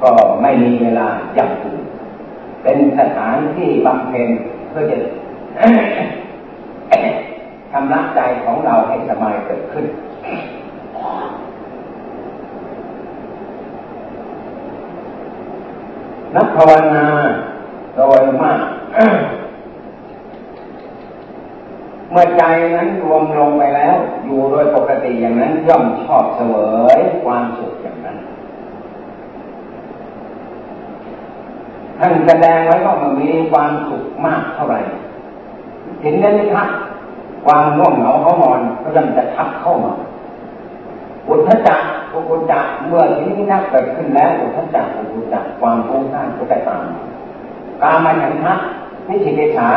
[0.02, 1.84] ก็ไม่มีเวลาอย่างอื่น
[2.64, 4.30] เป็นสถานที่บำเพ็ญ
[4.70, 4.98] เพื่อจะ
[7.72, 9.86] ทำรักใจของเราให้สบายเกิดขึ้น
[16.36, 17.06] นักภาวนา
[17.96, 18.60] โดยมาก
[22.05, 22.44] เมื่อใจ
[22.76, 26.54] นั้นรวมลงไปแล้ว อยู่โดยปกติอย่างนั้นย่อมชอบเสว
[26.98, 28.18] ยความสุขอย่างนั้น
[32.00, 34.82] ท่านแสดงไว้ว่ามันมีความสุขมากเท่าไหร่
[36.04, 36.70] ถึงได้ทัก
[37.46, 39.94] ความง่วงเหงาเขานอนก็ยังจะทักเข้ามา
[41.28, 41.80] อุทจัก
[42.14, 46.84] อุทจักเมื่อที่นี้นักเกิดขึ้นแล้วอุทจักอุทจักความฟุ้งซ่านก็จะตาม
[47.82, 48.54] การมาฉันทะ
[49.08, 49.70] นิสิเกฉา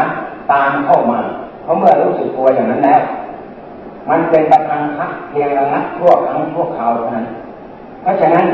[0.52, 1.20] ตามเข้ามา
[1.68, 3.02] ราะเมื่อรู้สึกตัวอย่างนั้นแล้ว
[4.10, 7.26] มันเป็นประทังทักเพียงระงับชั่วครั้งชั่วคราวเท่านั้น
[8.02, 8.46] เพราะฉะนั้น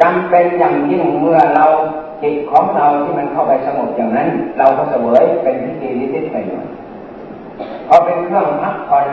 [0.00, 1.66] จำเป็นอย่างยิ่งเมื่อเรา
[2.22, 4.28] จิตของเราที่มันเข้าไปสงบอย่างนั้น
[4.58, 6.66] เราก็เสวยเป็นพิธีนิดๆไปหน่อย
[7.88, 9.06] พอเป็นเครื่องพักผ่อน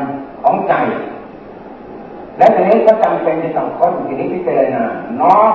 [0.44, 0.74] ของใจ
[2.38, 4.84] และทีนี้ก็จำเป็นที่ต้องค้นทีนี้พิจารณา
[5.22, 5.54] น้อม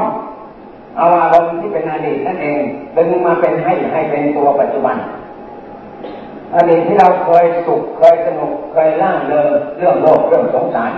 [0.96, 2.60] เอาอารมณ์ที่เป็นอดีตนั่นเอง
[2.96, 4.96] ดึงมาเป็นให้ให้เป็นตัวปัจจุบัน
[6.54, 10.92] อดีตที่เราเคยสุขเคยสนุกเคยล่าเริงเรื่องโลกเรื่องสงสาร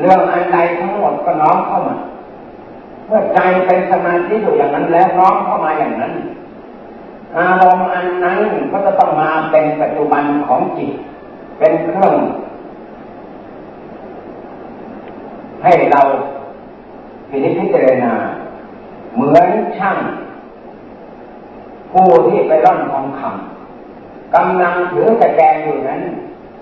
[0.00, 1.96] เรื่องอันใดทั้งหมดก็น้อมเข้ามา
[3.06, 6.12] เมื่อใจเป็นสมาธิอยู่อย่างนั้นแล้วน้อมเข้ามาอย่างนั้น
[7.36, 8.40] อารมณ์อันนั้น
[8.72, 10.90] ก็จะต้องมาเป็นปัจจุบันของจิต
[11.58, 12.14] เป็นเครื่อง
[15.62, 16.02] ให้เรา
[17.28, 18.14] พิจิตรณา
[19.12, 19.98] เหมือนช่าง
[21.92, 23.57] ผู้ที่ไปร่อนทองคำ
[24.34, 26.02] กำลังถือตะแกรงอยู่นั้น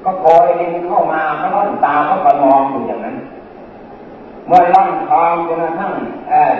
[0.05, 3.17] ก็คอยดินเข้ามาก็ร่อนตาก็มองอยู่อย่างนั้น
[4.47, 5.93] เมื่อร่อนทองจนกระทั่ง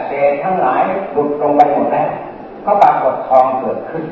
[0.07, 2.09] เศษทั้งหลายหลุดลงไปหมดแล้ว
[2.65, 4.05] ก็ปรากฏทองเกิดขึ้น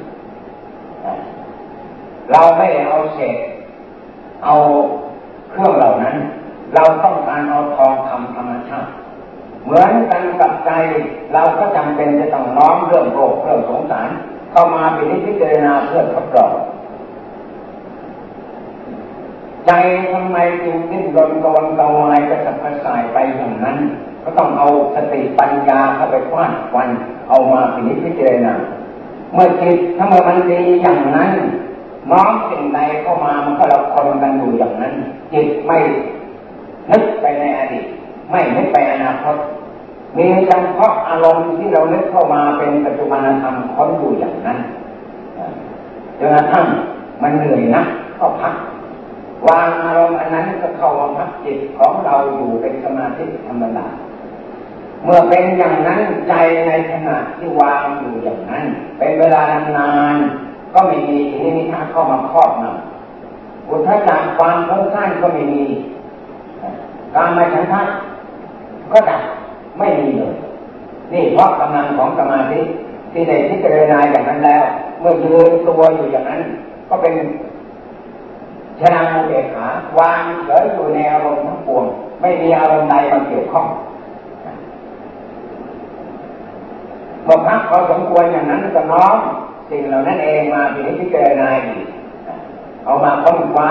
[2.32, 3.38] เราไม่ได้เอาเศษ
[4.44, 4.54] เอา
[5.50, 6.16] เครื่องเหล่านั้น
[6.74, 8.90] เราต้องการเอาทองคำธรรมชาติ
[9.64, 10.70] เหมือนกันกับใจ
[11.32, 14.08] เราก็จำเป็นจะต้องน้อมเรื่องโลกเรื่องสงสาร
[14.52, 16.52] เข้ามาเป็นพิจารณาเพื่อทดลอง
[19.66, 19.72] ใจ
[20.12, 23.78] ทำไมจึงดิ้นรนโกนกวายกระสับกระส่ายไปอย่างนั้น
[24.22, 26.88] ก็ต้องเอาสติปัญญาเข้าไปควานควัน
[27.28, 28.54] เอามาเป็นพิจารณา
[29.32, 31.30] เมื่อจิตถ้าเมื่อมันดีอย่างนั้น
[32.10, 34.94] น้อมสิ่งใดเข้ามามันก็เราคนกันอยู่อย่างนั้น
[35.32, 35.78] จิตไม่
[36.90, 37.84] นึกไปในอดีต
[38.30, 39.36] ไม่นึกไปอนาคต
[40.16, 40.26] มี
[40.76, 44.58] เพาะอารมณ์ที่เรานึกเข้ามาเป็นปัจจุบันธรรมค้นอยู่อย่างนั้น
[46.18, 46.64] จนกระทั่ง
[47.22, 47.82] มันเหนื่อยนะ
[48.18, 48.54] ก็พัก
[49.48, 53.86] วางอารมณ์อันนั้นก็เข้ามาพักจิตของเราอยู่เป็นสมาธิธรรมดา
[55.04, 56.34] เมื่อเป็นอย่างนั้นใจ
[56.66, 58.64] ในขณะที่วางอยู่อย่างนั้น
[58.98, 59.42] เป็นเวลา
[59.78, 60.16] นาน
[60.74, 65.64] ก็ไม่มีที่นิทาเข้ามาครอบงำอุทธจักความฟุ้งซ่านก็ไม่มี
[67.14, 67.82] การมาฉันทะ
[68.92, 69.22] ก็ดับ
[69.78, 70.34] ไม่มีเลย
[71.12, 72.60] นี่เพราะกำลังของสมาธิ
[73.12, 74.64] ที่ได้พิจารณาอย่างนั้นแล้ว
[75.00, 76.40] เมื่อยืนตัวอยู่อย่างนั้น
[76.88, 77.14] ก็เป็น
[78.80, 79.66] ชนะโมเดขา
[79.98, 81.84] วางเฉยอยู่ในอารมณ์ทั้งปวง
[82.20, 83.66] ไม่มีอารมณ์ใดมาเกี่ยวข้อง
[87.24, 89.18] เมื่อพักพอสมควรอย่างนั้นก็น้อม
[89.70, 90.62] สิ่งเหล่านั้นเองมา
[91.00, 91.86] พิจารณาอีก
[92.84, 93.68] เอามาค้นคว้า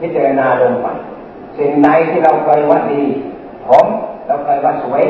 [0.00, 0.86] พิจารณาลงไป
[1.58, 3.02] สิ่งใดที่เราเคยว่าดี
[3.66, 3.86] ผม
[4.26, 5.02] เราเคยว่าสวย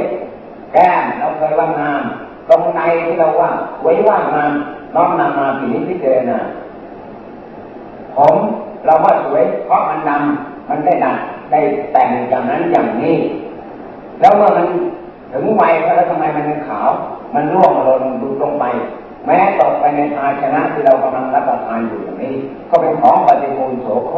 [0.73, 2.03] แก้มเราเคยว่างาม
[2.49, 3.51] ตรงในที่เราว่า
[3.81, 4.53] สวยว่างาม
[4.95, 5.47] น้อมนำมา
[5.89, 6.39] พิจารณา
[8.17, 8.37] ผม
[8.85, 11.19] เราว่าสวย เพราะมันดำมันได้ดัด
[11.51, 11.61] ได้
[11.93, 13.17] แต่งอย่างนั้นอย่างนี้
[14.21, 14.67] แล้วเมื่อมัน
[15.33, 16.89] ถึงวัยแล้วทำไมมันขาว
[17.35, 18.65] มันร่วงหล่นดูลงไป
[19.27, 22.35] แม้ตกไปในภาชนะที่เรากำลังรับประทานอยู่อย่างนี้
[22.71, 24.17] ก็เป็นของปฏิบูลโสโคร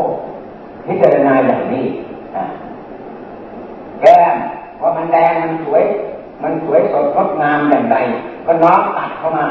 [0.87, 1.85] พิจารณาอย่างนี้
[4.01, 4.37] แก้ม
[4.83, 5.83] ว่ามันแดงมันสวย
[6.43, 7.97] มันสวยสดงดงามอย่างไร
[8.47, 9.47] ก็น้อมตัดเข้ามา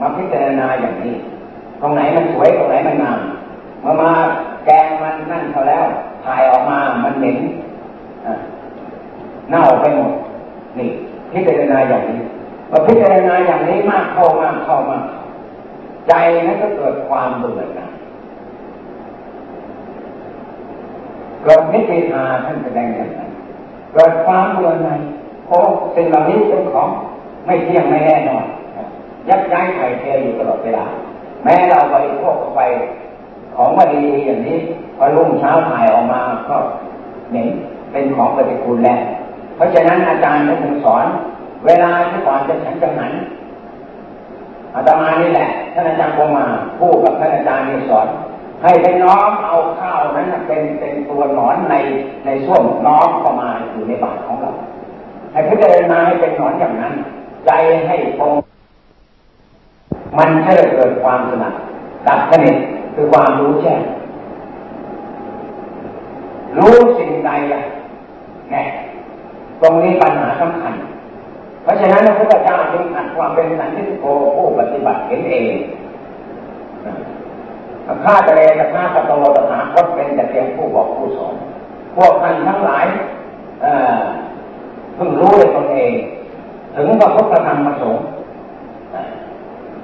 [0.00, 1.14] มาพิจารณาอย่างนี้
[1.80, 3.20] ตรงไหนมันสวยตรงไหนมันงาม
[3.84, 4.12] มื่อมา
[4.64, 5.84] แกงมันนั่นเขาแล้ว
[6.24, 7.38] ถ่ายออกมามันเหม็น
[9.50, 10.12] เน่าไปหมด
[10.78, 10.90] นี่
[11.32, 12.20] พิจารณาอย่างนี้
[12.70, 14.98] พอพิจารณาอย่างนี้มากเข้ามากเข้ามา
[16.08, 16.12] ใจ
[16.46, 17.90] นั้นก็เกิดความเบื่อหน่าย
[21.44, 23.30] เกิดนิพพานท่านแสดงอย่างนั้น
[23.94, 25.00] เกิดความเบื่อหน่าย
[25.46, 25.62] เพราะ
[25.94, 26.88] สิ่งเหล่านี้เป็นของ
[27.46, 28.44] ไม่เที่ยงไม่แน่นอน
[29.28, 30.84] ยักย้ายไถ่เทอยู่ตลอดเวลา
[31.44, 32.60] แม้เราบริโภคเข้าไป
[33.62, 34.58] ของมาดีอย่างนี้
[34.96, 36.56] พอรุ่งเช้าถ่ายออกมาก็
[37.30, 37.48] เหม็น
[37.90, 39.00] เป็นของปฏิกูลแล้ว
[39.56, 41.04] เพราะฉะนั้นอาจารย์ท่านถึงสอน
[41.66, 43.12] เวลาที่ก่อนจะฉันจังหัน
[44.74, 46.46] อาตมานี่แหละท่านอาจารย์คงมา
[46.78, 48.06] พูดกับท่านอาจารย์นี่สอน
[48.62, 51.74] ให้ไปน้อมเอาข้าวนั้นเป็นเป็นตัวหนอนใน
[52.24, 54.50] ในส้วมน้อมเข้ามาอยู่ในบาตรของเรา
[55.32, 56.94] ให้พิจารณาให้เป็นหนอนอย่างนั้น
[57.46, 57.50] ใจ
[57.86, 58.34] ให้ตรง
[60.18, 61.54] มันจะเกิดความสนัด
[62.06, 62.56] ดับสนิท
[62.94, 63.82] คือความรู้แจ้ง
[66.58, 67.62] รู้สิ่งใดอะ
[68.50, 68.62] แน่
[69.60, 70.74] ตรงนี้ปัญหาสำคัญ
[71.62, 74.04] เพราะฉะนั้นพระพุทธเจ้าจึงหัดความเป็นสันติโก
[74.36, 75.52] ผู้ปฏิบัติเห็นเอง
[78.04, 81.34] ข้าจะเลกับข้าตะโตตถาคตเป็นแต่เพียงผู้บอกผู้สอน
[81.96, 82.86] พวกท่านทั้งหลาย
[84.94, 85.92] เพิ่งรู้ในตนเอง
[86.76, 88.04] ถึงพระพุทธธรรมประสงค์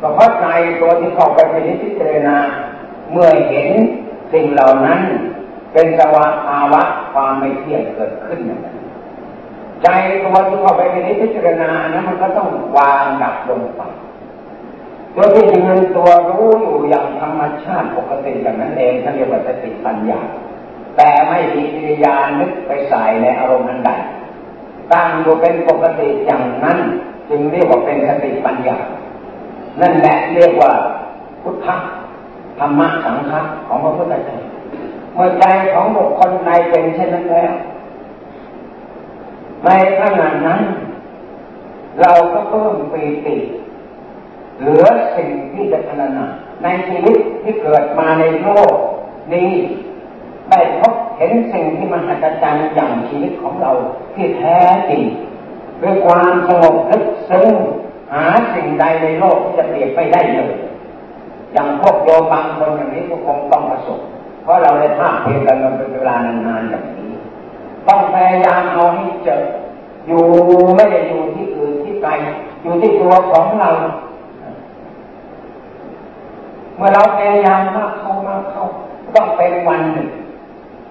[0.01, 0.47] ก็เพราะใจ
[0.81, 1.39] ตัวที่เข้าไป
[1.83, 2.37] พิจรณา
[3.13, 3.71] เมื่อเห็น
[4.33, 5.01] สิ่งเหล่านั้น
[5.73, 8.77] เป็นสภาวะความไม่เที่ยงเกิดขึ้นอย่างนั้น
[9.83, 9.89] ใจ
[10.23, 13.83] ตัวที่เข้าไปในพิจารณานั้นมันก็ต้องวางดับลงไป
[15.15, 20.21] ตัวที่ยืนตัวรู้อยู่อย่างธรรมชาติปกติอย่างนั้นเองท่านเรียกว่าสติปัญญา
[20.97, 23.91] แต่ไม่มีกิริยานึกไปใส่ในอารมณ์นั้นใด
[24.93, 26.79] ตั้งอยู่เป็นปกติอย่างนั้น
[27.29, 28.77] จึงเรียกว่าเป็นสติปัญญา
[29.81, 30.73] นั่นแหละเรียกว่า
[31.43, 31.67] พุทธ
[32.59, 34.39] ธรรมะสังฆะของพระพุทธเจ้า
[35.15, 37.53] เมื่อใจของบุคคลใดเป็นเช่นนั้นแล้ว
[39.65, 40.61] ในขณะนั้น
[42.01, 43.37] เราก็เพิ่มปีติ
[44.61, 44.85] เหลือ
[45.17, 46.27] สิ่งที่จะพนานา
[46.63, 48.73] ในชีวิตที่เกิดมาในโลก
[49.35, 49.51] นี้
[50.51, 53.73] ได้พบเห็นสิ่งที่มหัศจรรย์อย่างชีวิตของเรา
[54.15, 54.59] ที่แท้
[54.91, 55.03] จริง
[55.83, 57.55] ด้วยความสงบลึกซึ้ง
[58.13, 60.55] หาสิ่งใดในโลกที่จะเปรียบไม่ได้เลย
[61.53, 64.01] อย่างพวกโยมบางคนอย่างนี้ก็คงต้องประสบ
[64.43, 67.11] เพราะเราได้ภาคเพียงกันมาเป็นเวลานานๆอย่างนี้
[67.89, 69.37] ต้องพยายามเอาให้เจอ
[70.07, 70.23] อยู่
[70.77, 72.11] ไม่ได้อยู่ที่อื่นที่ไกล
[72.63, 73.71] อยู่ที่ตัวของเรา
[76.77, 78.65] เมื่อเราพยายามมากเข้ามากเข้า
[79.15, 80.09] ต้องเป็นวันหนึ่ง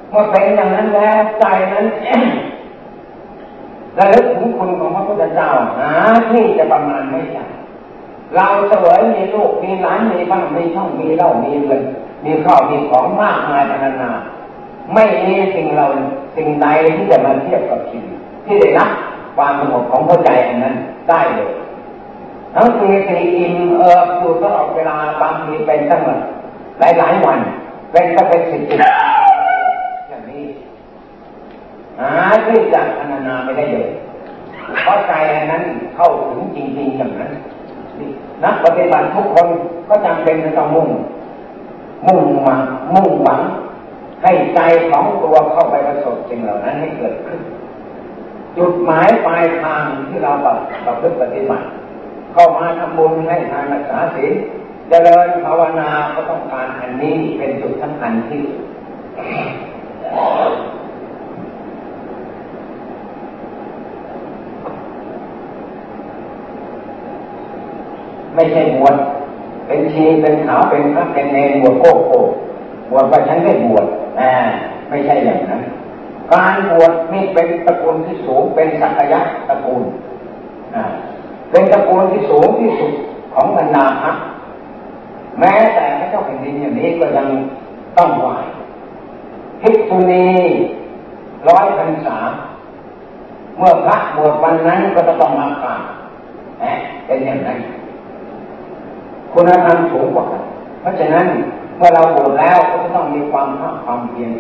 [0.10, 1.86] เมื่อเป็นอย่างนั้นแล้วใจนั้น
[3.98, 5.92] ระลึกถึงคุณของพระพุทธเจ้าหา
[6.32, 7.46] ที่จะประมาณไม่ได้
[8.34, 11.82] เราเสวยมีลูกมีหลานมีบ้านมีช่องมีเล่ามีเงิน
[12.26, 14.12] มีข้าวมีของมากมายนานา
[14.94, 15.86] ไม่มีสิ่งเรา
[16.36, 18.90] สิ่งใดที่จะมาเทียบกับชีวิตที่ได้รับ
[19.38, 20.76] ความสงบของหัวใจอันนั้น
[21.10, 21.52] ได้เลย
[22.56, 26.02] ทั้งคือสี่อิ่มเอิบอยู่ตลอดเวลาบางทีเป็นตั้ง
[26.80, 27.40] หลายหลายวัน
[27.92, 28.80] เป็นก็เป็นสิบสิบ
[30.10, 30.46] อย่างนี้
[32.00, 32.12] หา
[32.46, 33.90] ที่จะพนานาไม่ได้เลย
[34.84, 35.64] เพราะใจอันนั้น
[35.96, 37.32] เข้าถึงจริงๆอย่างนั้น
[38.44, 39.48] นักปฏิบัติทุกคน
[39.90, 40.90] ก็จำเป็นจะต้องมุ่ง
[42.08, 42.56] มุ่งมา
[42.96, 43.42] มุ่งหวัง
[44.24, 47.42] ให้ใจของตัวเข้าไปประสบสิ่งเหล่านั้นให้เกิดขึ้น
[48.58, 51.68] จุดหมายปลายทางที่เราแบบเราเพื่อปฏิบัติ
[52.34, 54.34] เข้ามาทำบุญให้ทานรักษาศีล
[54.90, 58.42] เจริญภาวนาก็ต้องการอันนี้เป็นจุดสำคัญที่
[68.36, 68.96] ไม่ใช่บวช
[69.68, 72.20] เป็นชีเป็นขาวเป็นพระเป็นเนรบวชโกโก้
[72.92, 73.86] บวชว่าฉันได้บวช
[74.20, 74.32] อ่า
[74.90, 75.62] ไม่ใช่อย่างนั้น
[76.34, 79.84] การบวชนี่เป็นตระกูลที่สูงเป็นสักยะตระกูล
[80.76, 80.84] อ่า
[81.52, 82.92] เป็นตระกูลที่สูงที่สุด
[83.34, 84.14] ของบรรดาพระ
[85.40, 87.28] แม้แต่พระเจ้าแผ่นดินอย่างนี้ก็ยัง
[87.98, 88.28] ต้องไหว
[89.62, 90.28] ภิกษุณี
[91.50, 92.18] ร้อยพรรษา
[93.58, 95.84] เมื่อพระบวชวันนั้นก็จะต้องมากราบ
[97.06, 97.60] เป็นอย่างนั้น
[99.36, 100.26] คุณธรรมสูงกว่า
[100.82, 101.26] เพราะฉะนั้น
[101.78, 104.32] เมื่อเราบวชแล้วก็ต้องมีความภาคความเพียร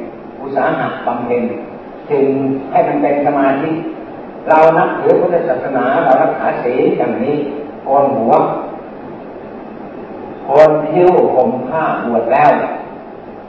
[0.41, 1.43] อุตสาหะบำเพ็ญ
[2.09, 2.25] จึง
[2.71, 3.71] ให้มันเป็นสมาธิ
[4.49, 7.35] เรานับถือพุทธศาสนาเรารักษาศีลอย่างนี้
[7.83, 8.33] โกนหัว
[10.45, 12.51] โกนคิ้วผมผ้าบวชแล้ว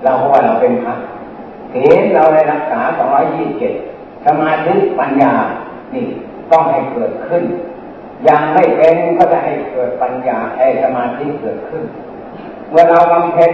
[0.02, 0.94] เราเพราะว่าเราเป็นพระ
[1.72, 3.74] ศีลเราได้รักษาสองร้อยยี่สิบเจ็ด
[4.26, 5.32] สมาธิปัญญา
[5.94, 6.04] นี่
[6.50, 7.42] ต้องให้เกิดขึ้น
[8.28, 11.84] ยังไม่เป็นก็จะให้เกิดปัญญาให้สมาธิเกิดขึ้น
[12.70, 13.52] เมื่อเราบำเพ็ญ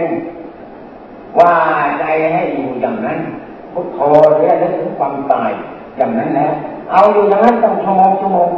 [1.39, 1.53] ว่า
[1.99, 3.19] ใจให้อยู่อย่างนั้น
[3.73, 3.99] พุทโธ
[4.37, 5.51] เรียกถึงความตาย
[5.97, 6.53] อย่างนั้นแล้ว
[6.91, 8.49] เอาอยู่อย่างนั้นต้องชั่วโมงชั่วโมง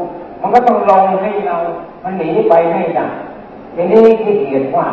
[0.41, 1.57] มันก็ต้องลงให้เรา
[2.03, 3.07] มันหนีไปไม่ได้
[3.75, 4.87] ทีนี้ขี้เกียจว่า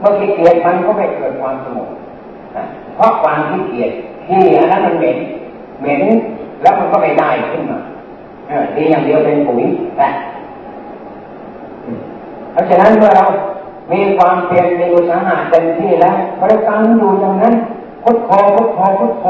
[0.00, 1.88] เมื่อขี้เกียจมันก็ไม่เกิดความสงบ
[2.94, 3.92] เพราะความขี้เกียจ
[4.26, 5.18] ขี้อันนั้นมันเหม็น
[5.80, 6.02] เหม็น
[6.62, 7.78] แล้วมันก็ไม่ได้ขึ้นมา
[8.76, 9.62] ดีอย่างเดียวเป็นปุ๋ย
[9.96, 10.08] แต่
[12.52, 13.24] เพราะฉะนั้นเมื่อเรา
[13.92, 17.54] มีความเพียรมีอุตสาหะเต็มที่แล้วบริการอยู่อย่างนั้น
[18.02, 19.24] พุทโธพุทโธพุทโธ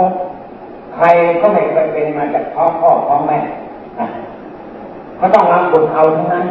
[0.94, 1.06] ใคร
[1.40, 3.38] ก็ไม่เคยเป็นมาจากพ่อพ่อพ่อแม่
[5.20, 6.46] ก็ต้องรับบุญเอาทั้งนั้น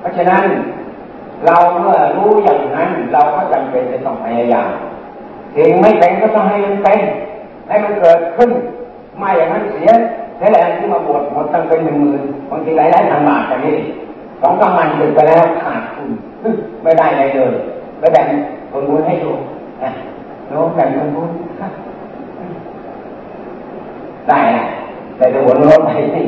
[0.00, 0.44] เพราะฉะนั้น
[1.46, 4.70] เราเมื่อรู้อย่างนั้น เราก็จำเป็นจะต้องพยายาม
[5.56, 7.00] ถึงไม่เป็นก็ต้องให้มันเป็น
[7.68, 8.50] ให้มันเกิดขึ้น
[9.18, 9.90] ไม่อย่างนั้นเสีย
[10.40, 13.76] นี่แหละที่มาบวชหมดตั้งเป็นหนึ่งหมื่นบางทีหลายหลายพันบาทอย่างนี้
[14.42, 16.10] สองกำมันถึงไปแล้วขาดทุน
[16.82, 17.52] ไม่ได้อะไรเลย
[17.98, 18.26] ไม่แบ่ง
[18.70, 19.30] คนบุญให้ดู
[19.82, 19.90] นะ
[20.48, 21.30] โน้แบ่งคนบุญ
[24.28, 24.64] ได้นะ
[25.16, 26.26] แต่จะวนรถไปนี่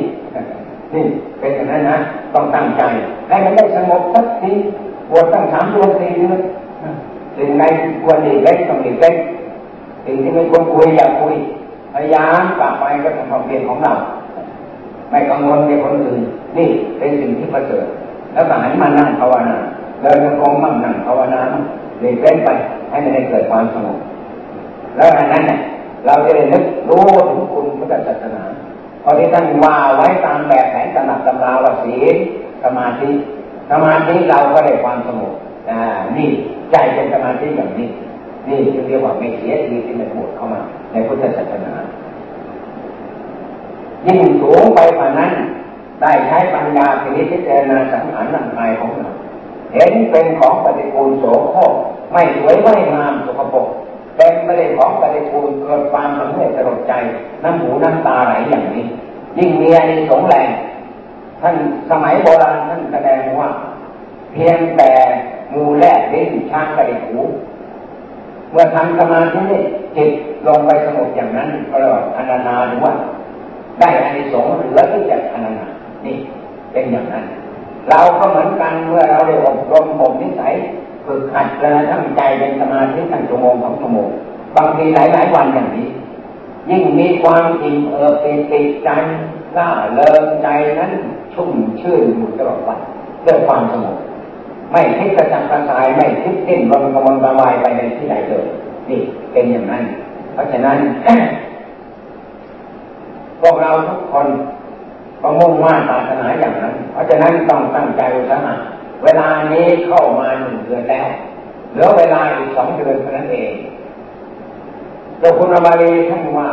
[0.93, 1.03] นี่
[1.39, 1.97] เป็นอย่างนั้นนะ
[2.33, 2.81] ต้องตั้งใจ
[3.27, 4.51] ให้มันได้สงบสักที
[5.09, 6.39] บวชตั้งสามเดือนสี่เดือน
[7.37, 7.63] สิ่งใด
[8.03, 9.15] ควรดีเล็กต้องดีเล็ก
[10.05, 11.35] สิ่งที่ไม่ควรคุยอย่าคุย
[11.93, 13.93] พยายามกลับไปก็ทำความเพียรของเรา
[15.09, 16.21] ไม่กังวลในคนอื่น
[16.57, 17.85] นี่เป็นสิ่งที่ประเสริฐ
[18.33, 19.55] แล้วก็หันมานั่งภาวนา
[20.01, 21.39] เดินกองมั่งนั่งภาวนา
[21.99, 22.49] เรียนเล่นไป
[22.89, 23.97] ให้มันได้เกิดความสงบ
[24.95, 25.59] แล้วอันนั้นเนี่ย
[26.05, 28.43] เราจะได้นึกรู้ถึงคุณพุทธศาสนา
[29.03, 32.15] พอที่ท่านว่าไว้ตามแบบแผนตำหนักตำราว่าศีล
[32.63, 33.09] สมาธิ
[33.71, 35.33] สมาธิเราก็ได้ความสงบ
[35.69, 35.79] อ่า
[36.17, 36.29] นี่
[36.71, 37.87] ใจเป็นสมาธิอย่างนี้
[38.47, 40.61] นี่จึงเรียกว่าไม่เสียทีที่มันบวชเข้ามา
[40.91, 41.73] ในพุทธศาสนา
[44.05, 45.31] ยิ่งสูงไปกว่านั้น
[46.03, 49.09] ได้ใช้ปัญญาพิจิจารณาสังขารร่างกายของเรา
[49.73, 51.73] เห็นเป็นของปฏิกูลโสโครก
[52.11, 53.67] ไม่สวยไม่งามสกปรก
[54.17, 56.93] เป็นไม่ได้ของปฏิกูลเกิดความสำเร็จตลดใจ
[57.43, 58.85] น้ำหูน้ำตาไหลอย่างนี้
[59.37, 60.49] ยิ่งมีอันนี้สงแรง
[61.41, 61.55] ท่าน
[61.89, 63.49] สมัยโบราณท่านแสดงว่า
[64.33, 64.91] เพียงแต่
[65.53, 67.21] มูแรกลิ้นช้างกระดิกหู
[68.51, 69.63] เมื่อทำสมาธินี่
[69.95, 70.11] จิต
[70.47, 72.93] ลงไปสงบอย่างนั้นก็เรียกว่าอนันาหรือว่า
[73.79, 75.67] ได้อานิสงส์เหลือที่จะอนันนา
[76.05, 76.17] นี่
[76.73, 77.25] เป็นอย่างนั้น
[77.89, 80.53] เราก็เหมือนกันเมื่อเราได้อบรมบ่มนิสัย
[81.05, 84.09] ฝึกหัดแล้วทั้งใจเป็นสมาธิทั้งชั่วโมงของชั่วโมง
[84.55, 85.87] บางทีหลายๆวันอย่างนี้
[86.69, 88.89] ยิ่งมีความอิ่มเอิบปิติใจ
[89.57, 90.47] ล่าเริงใจ
[90.79, 90.91] นั้น
[91.33, 91.49] ชุ่ม
[91.81, 92.79] ชื่นอยู่ตลอดวัน
[93.25, 93.97] ด้วยความสงบ
[94.71, 98.45] ไม่คิดกระจัดกระจายไม่คิดดิ้นรนกระวนกระวายไปในที่ใดเลย
[98.89, 99.01] นี่
[99.31, 99.83] เป็นอย่างนั้น
[100.33, 100.77] เพราะฉะนั้น
[103.41, 104.27] พวกเราทุกคน
[105.23, 108.53] ก็มุ่งมั่นปรารถนาอย่างนั้น เพราะฉะนั้นต้องตั้งใจอุตสาหะ
[109.03, 111.09] เวลานี้เข้ามาหนึ่งเดือนแล้ว
[111.71, 113.53] เหลือเวลาอีกสองเดือนเท่านั้นเอง
[115.19, 116.49] เจ้าคุณอมารีท่านว่า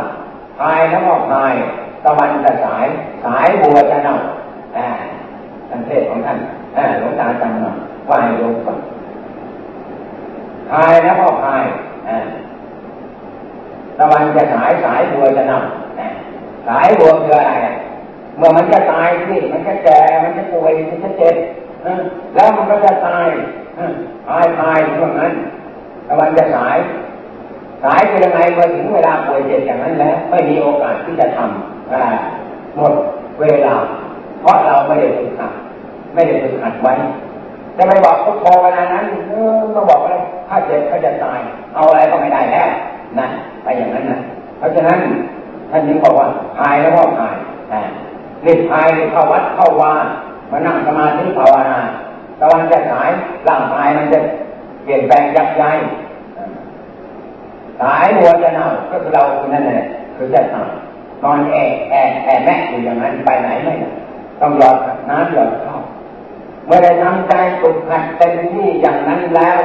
[0.59, 1.53] พายทั้งหมดพาย
[2.03, 2.85] ตะวันจะสาย
[3.25, 4.15] สายบัวจะน่า
[4.77, 4.87] อ่า
[5.69, 6.37] ท่านเทศของท่าน
[6.77, 7.71] อ่าหลวงตาจำมา
[8.09, 8.77] ว่าให้โยมฟัง
[10.71, 11.63] พายแล้วก็พาย
[12.07, 12.17] อ่า
[13.97, 15.59] ตะวันจะสายสายบัวจะน่า
[16.67, 17.53] สายบัวคืออะไร
[18.41, 21.35] เมื่อมันจะตายสิมันจะแก่ มันจะป่วย มันจะเจ็บ
[22.35, 23.27] แล้วมันก็จะตาย
[24.29, 25.31] ตายตายช่วงนั้น
[26.05, 26.77] แตะวันจะสาย
[27.83, 32.93] สายเป็นยังไงเมื่อถึงเวลาป่วยเจ็บอย่างนั้นแล้ว ไม่มีโอกาสที่จะทำหมด
[33.41, 33.75] เวลา
[34.41, 35.53] เพราะเราไม่ได้ฝึกหัด
[36.13, 36.93] ไม่ได้ฝึกหัดไว้
[37.77, 40.15] จะไม่บอกพุทโธเวลานั้นเออมาบอกว่า
[40.47, 41.39] ถ้าเจ็บก็จะตาย
[41.73, 42.69] เอาอะไรก็ไม่ได้แล้ว
[43.19, 43.27] นะ
[43.63, 44.19] ไปอย่างนั้นนะ
[44.57, 44.99] เพราะฉะนั้น
[45.71, 46.27] ท่านนี้บอกว่า
[46.57, 47.35] พายแล้วก็พาย
[48.45, 49.93] รีบพายเข้าวัดเข้าวา
[50.51, 51.79] มานั่งสมาธิภาวนา
[52.39, 53.09] ตะวันจะสาย
[53.47, 54.19] ร่างกายมันจะ
[54.83, 55.77] เปลี่ยนแปลงยับยั้ง
[57.81, 59.83] สายหัวจะเน่าก็คือเราคนนั้นแหละ
[60.15, 60.69] คือจะตาย
[61.23, 61.55] นอนแอ
[61.89, 63.89] แอแอแม่อยู่อย่างนั้นไปไหนไม่ได้
[64.41, 64.77] ต้องหยอด
[65.09, 65.81] น้ำหยอดข้าว
[66.65, 69.59] เมื่อได้ทำใจสุกหัดเป็นที่อย่างนั้นแล้ว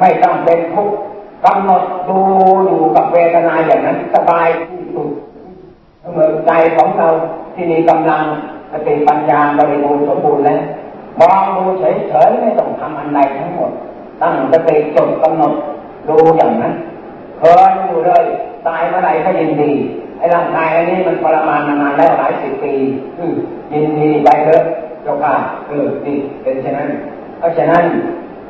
[0.00, 0.96] ไม่ต้องเป็นทุกข์
[1.44, 2.20] กำหนดดู
[2.66, 5.08] อยู่กับเวทนาอย่างนั้นสบายที่สุด
[6.12, 7.08] เมื่อใจของเรา
[7.54, 8.22] ที่มีกำลัง
[8.72, 10.60] สติปัญญาบริบูรณ์สมบูรณ์แล้ว
[11.20, 13.70] มองดูเฉยๆไม่ต้องทำอันใดทั้งหมด
[14.20, 15.52] ตั้งสติจดกำหนด
[16.08, 16.74] ดูอย่างนั้น
[17.38, 18.24] เพลินอยู่เลย
[18.66, 19.72] ตายเมื่อไหร่ก็ยินดี
[20.18, 22.72] ไอ้ร่างกายอันนี้มันทรมานมานานแล้วหลายสิบปี
[23.72, 24.62] ยินดีไปเถอะ
[25.02, 25.34] เจ้าค่ะ
[25.68, 26.88] เออดีเป็นเช่นนั้น
[27.38, 27.84] เพราะฉะนั้น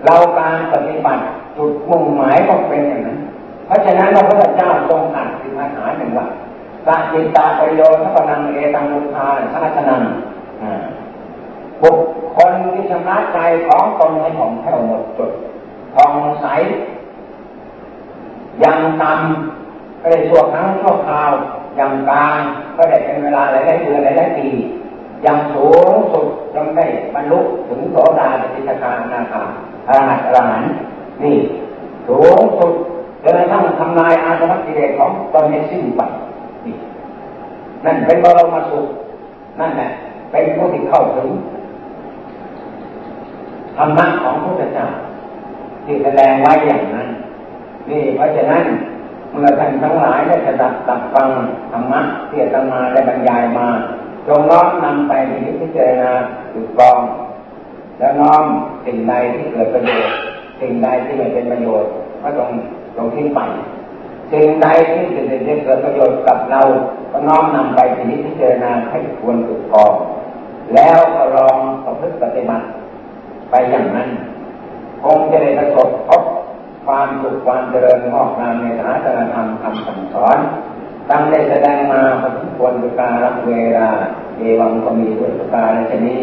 [0.05, 1.23] เราการปฏิบัติ
[1.57, 3.19] จุดมุ่งหมายก็เป็นอย่างนั้น
[3.67, 6.27] เพราะฉะนั้นพระพุทธเจ้าทรงตัดสินคาถาหนึ่งว่า
[6.87, 10.03] สัจิตาประโยชน์ทัพนังเอตังมุทาสัชนัง
[11.83, 11.99] บุค
[12.37, 15.31] คลที่ชำระใจของตนให้ของแผ้วหมดจด
[15.95, 16.47] ผ่องใส
[18.65, 21.33] ยังตำก็ได้ชั่วครั้งชั่วคราว
[21.79, 22.39] ยังกลาง
[22.77, 24.49] ก็ได้เป็นเวลาหลายๆเดือนหลายๆปี
[25.27, 29.43] ยังสูงสุดยังได้บรรลุถึงโสดาปิทานาคา
[29.89, 30.63] อรหัตอรหัน
[31.23, 31.37] นี่
[32.09, 32.73] สูงสุด
[33.25, 36.01] จนกระทั่งทำลายอาสวะกิเลสของตนให้สิ้นไป
[37.85, 38.87] นั่นเป็นบรมสุข
[39.61, 39.91] นั่นแหละ
[40.31, 41.29] เป็นผู้ที่เข้าถึง
[43.77, 44.87] ธรรมะของพระพุทธเจ้า
[45.85, 47.09] ที่แสดงไว้อย่างนั้น
[47.91, 48.65] นี่เพราะฉะนั้น
[49.31, 51.29] เมื่อท่านทั้งหลายได้สดับตับฟัง
[51.73, 52.01] ธรรมะ
[52.31, 53.69] ที่ตมาได้บรรยายมา
[54.27, 55.13] จงน้อมนำไป
[55.61, 56.13] พิจารณา
[56.53, 56.99] ถูกต้อง
[57.99, 58.45] แล้วน้อม
[58.85, 60.15] สิ่งใดที่เกิดประโยชน์
[60.61, 61.91] สิ่งใดที่ไม่เป็นประโยชน์
[62.23, 62.51] ก็ต้อง
[62.97, 63.41] ต้องทิ้งไป
[64.33, 66.63] สิ่งใดที่จะได้เกิดประโยชน์กับเรา
[67.11, 67.81] ก็น้อมนำไป
[68.25, 69.95] พิจารณาให้ควรถูกกอง
[70.75, 72.67] แล้วก็ลองประพฤติปฏิบัติ
[73.51, 74.09] ไปอย่างนั้น
[75.03, 76.23] คงจะได้ประสบพบ
[76.87, 80.39] ความสุขความเจริญงอกงามในฐานาธรรมคำสั่งสอน
[81.11, 83.89] ตั้งได้แสดงมาพอสมควรกับการรับเวลา
[84.39, 86.21] เอวังก็มีด้วยการในชนี้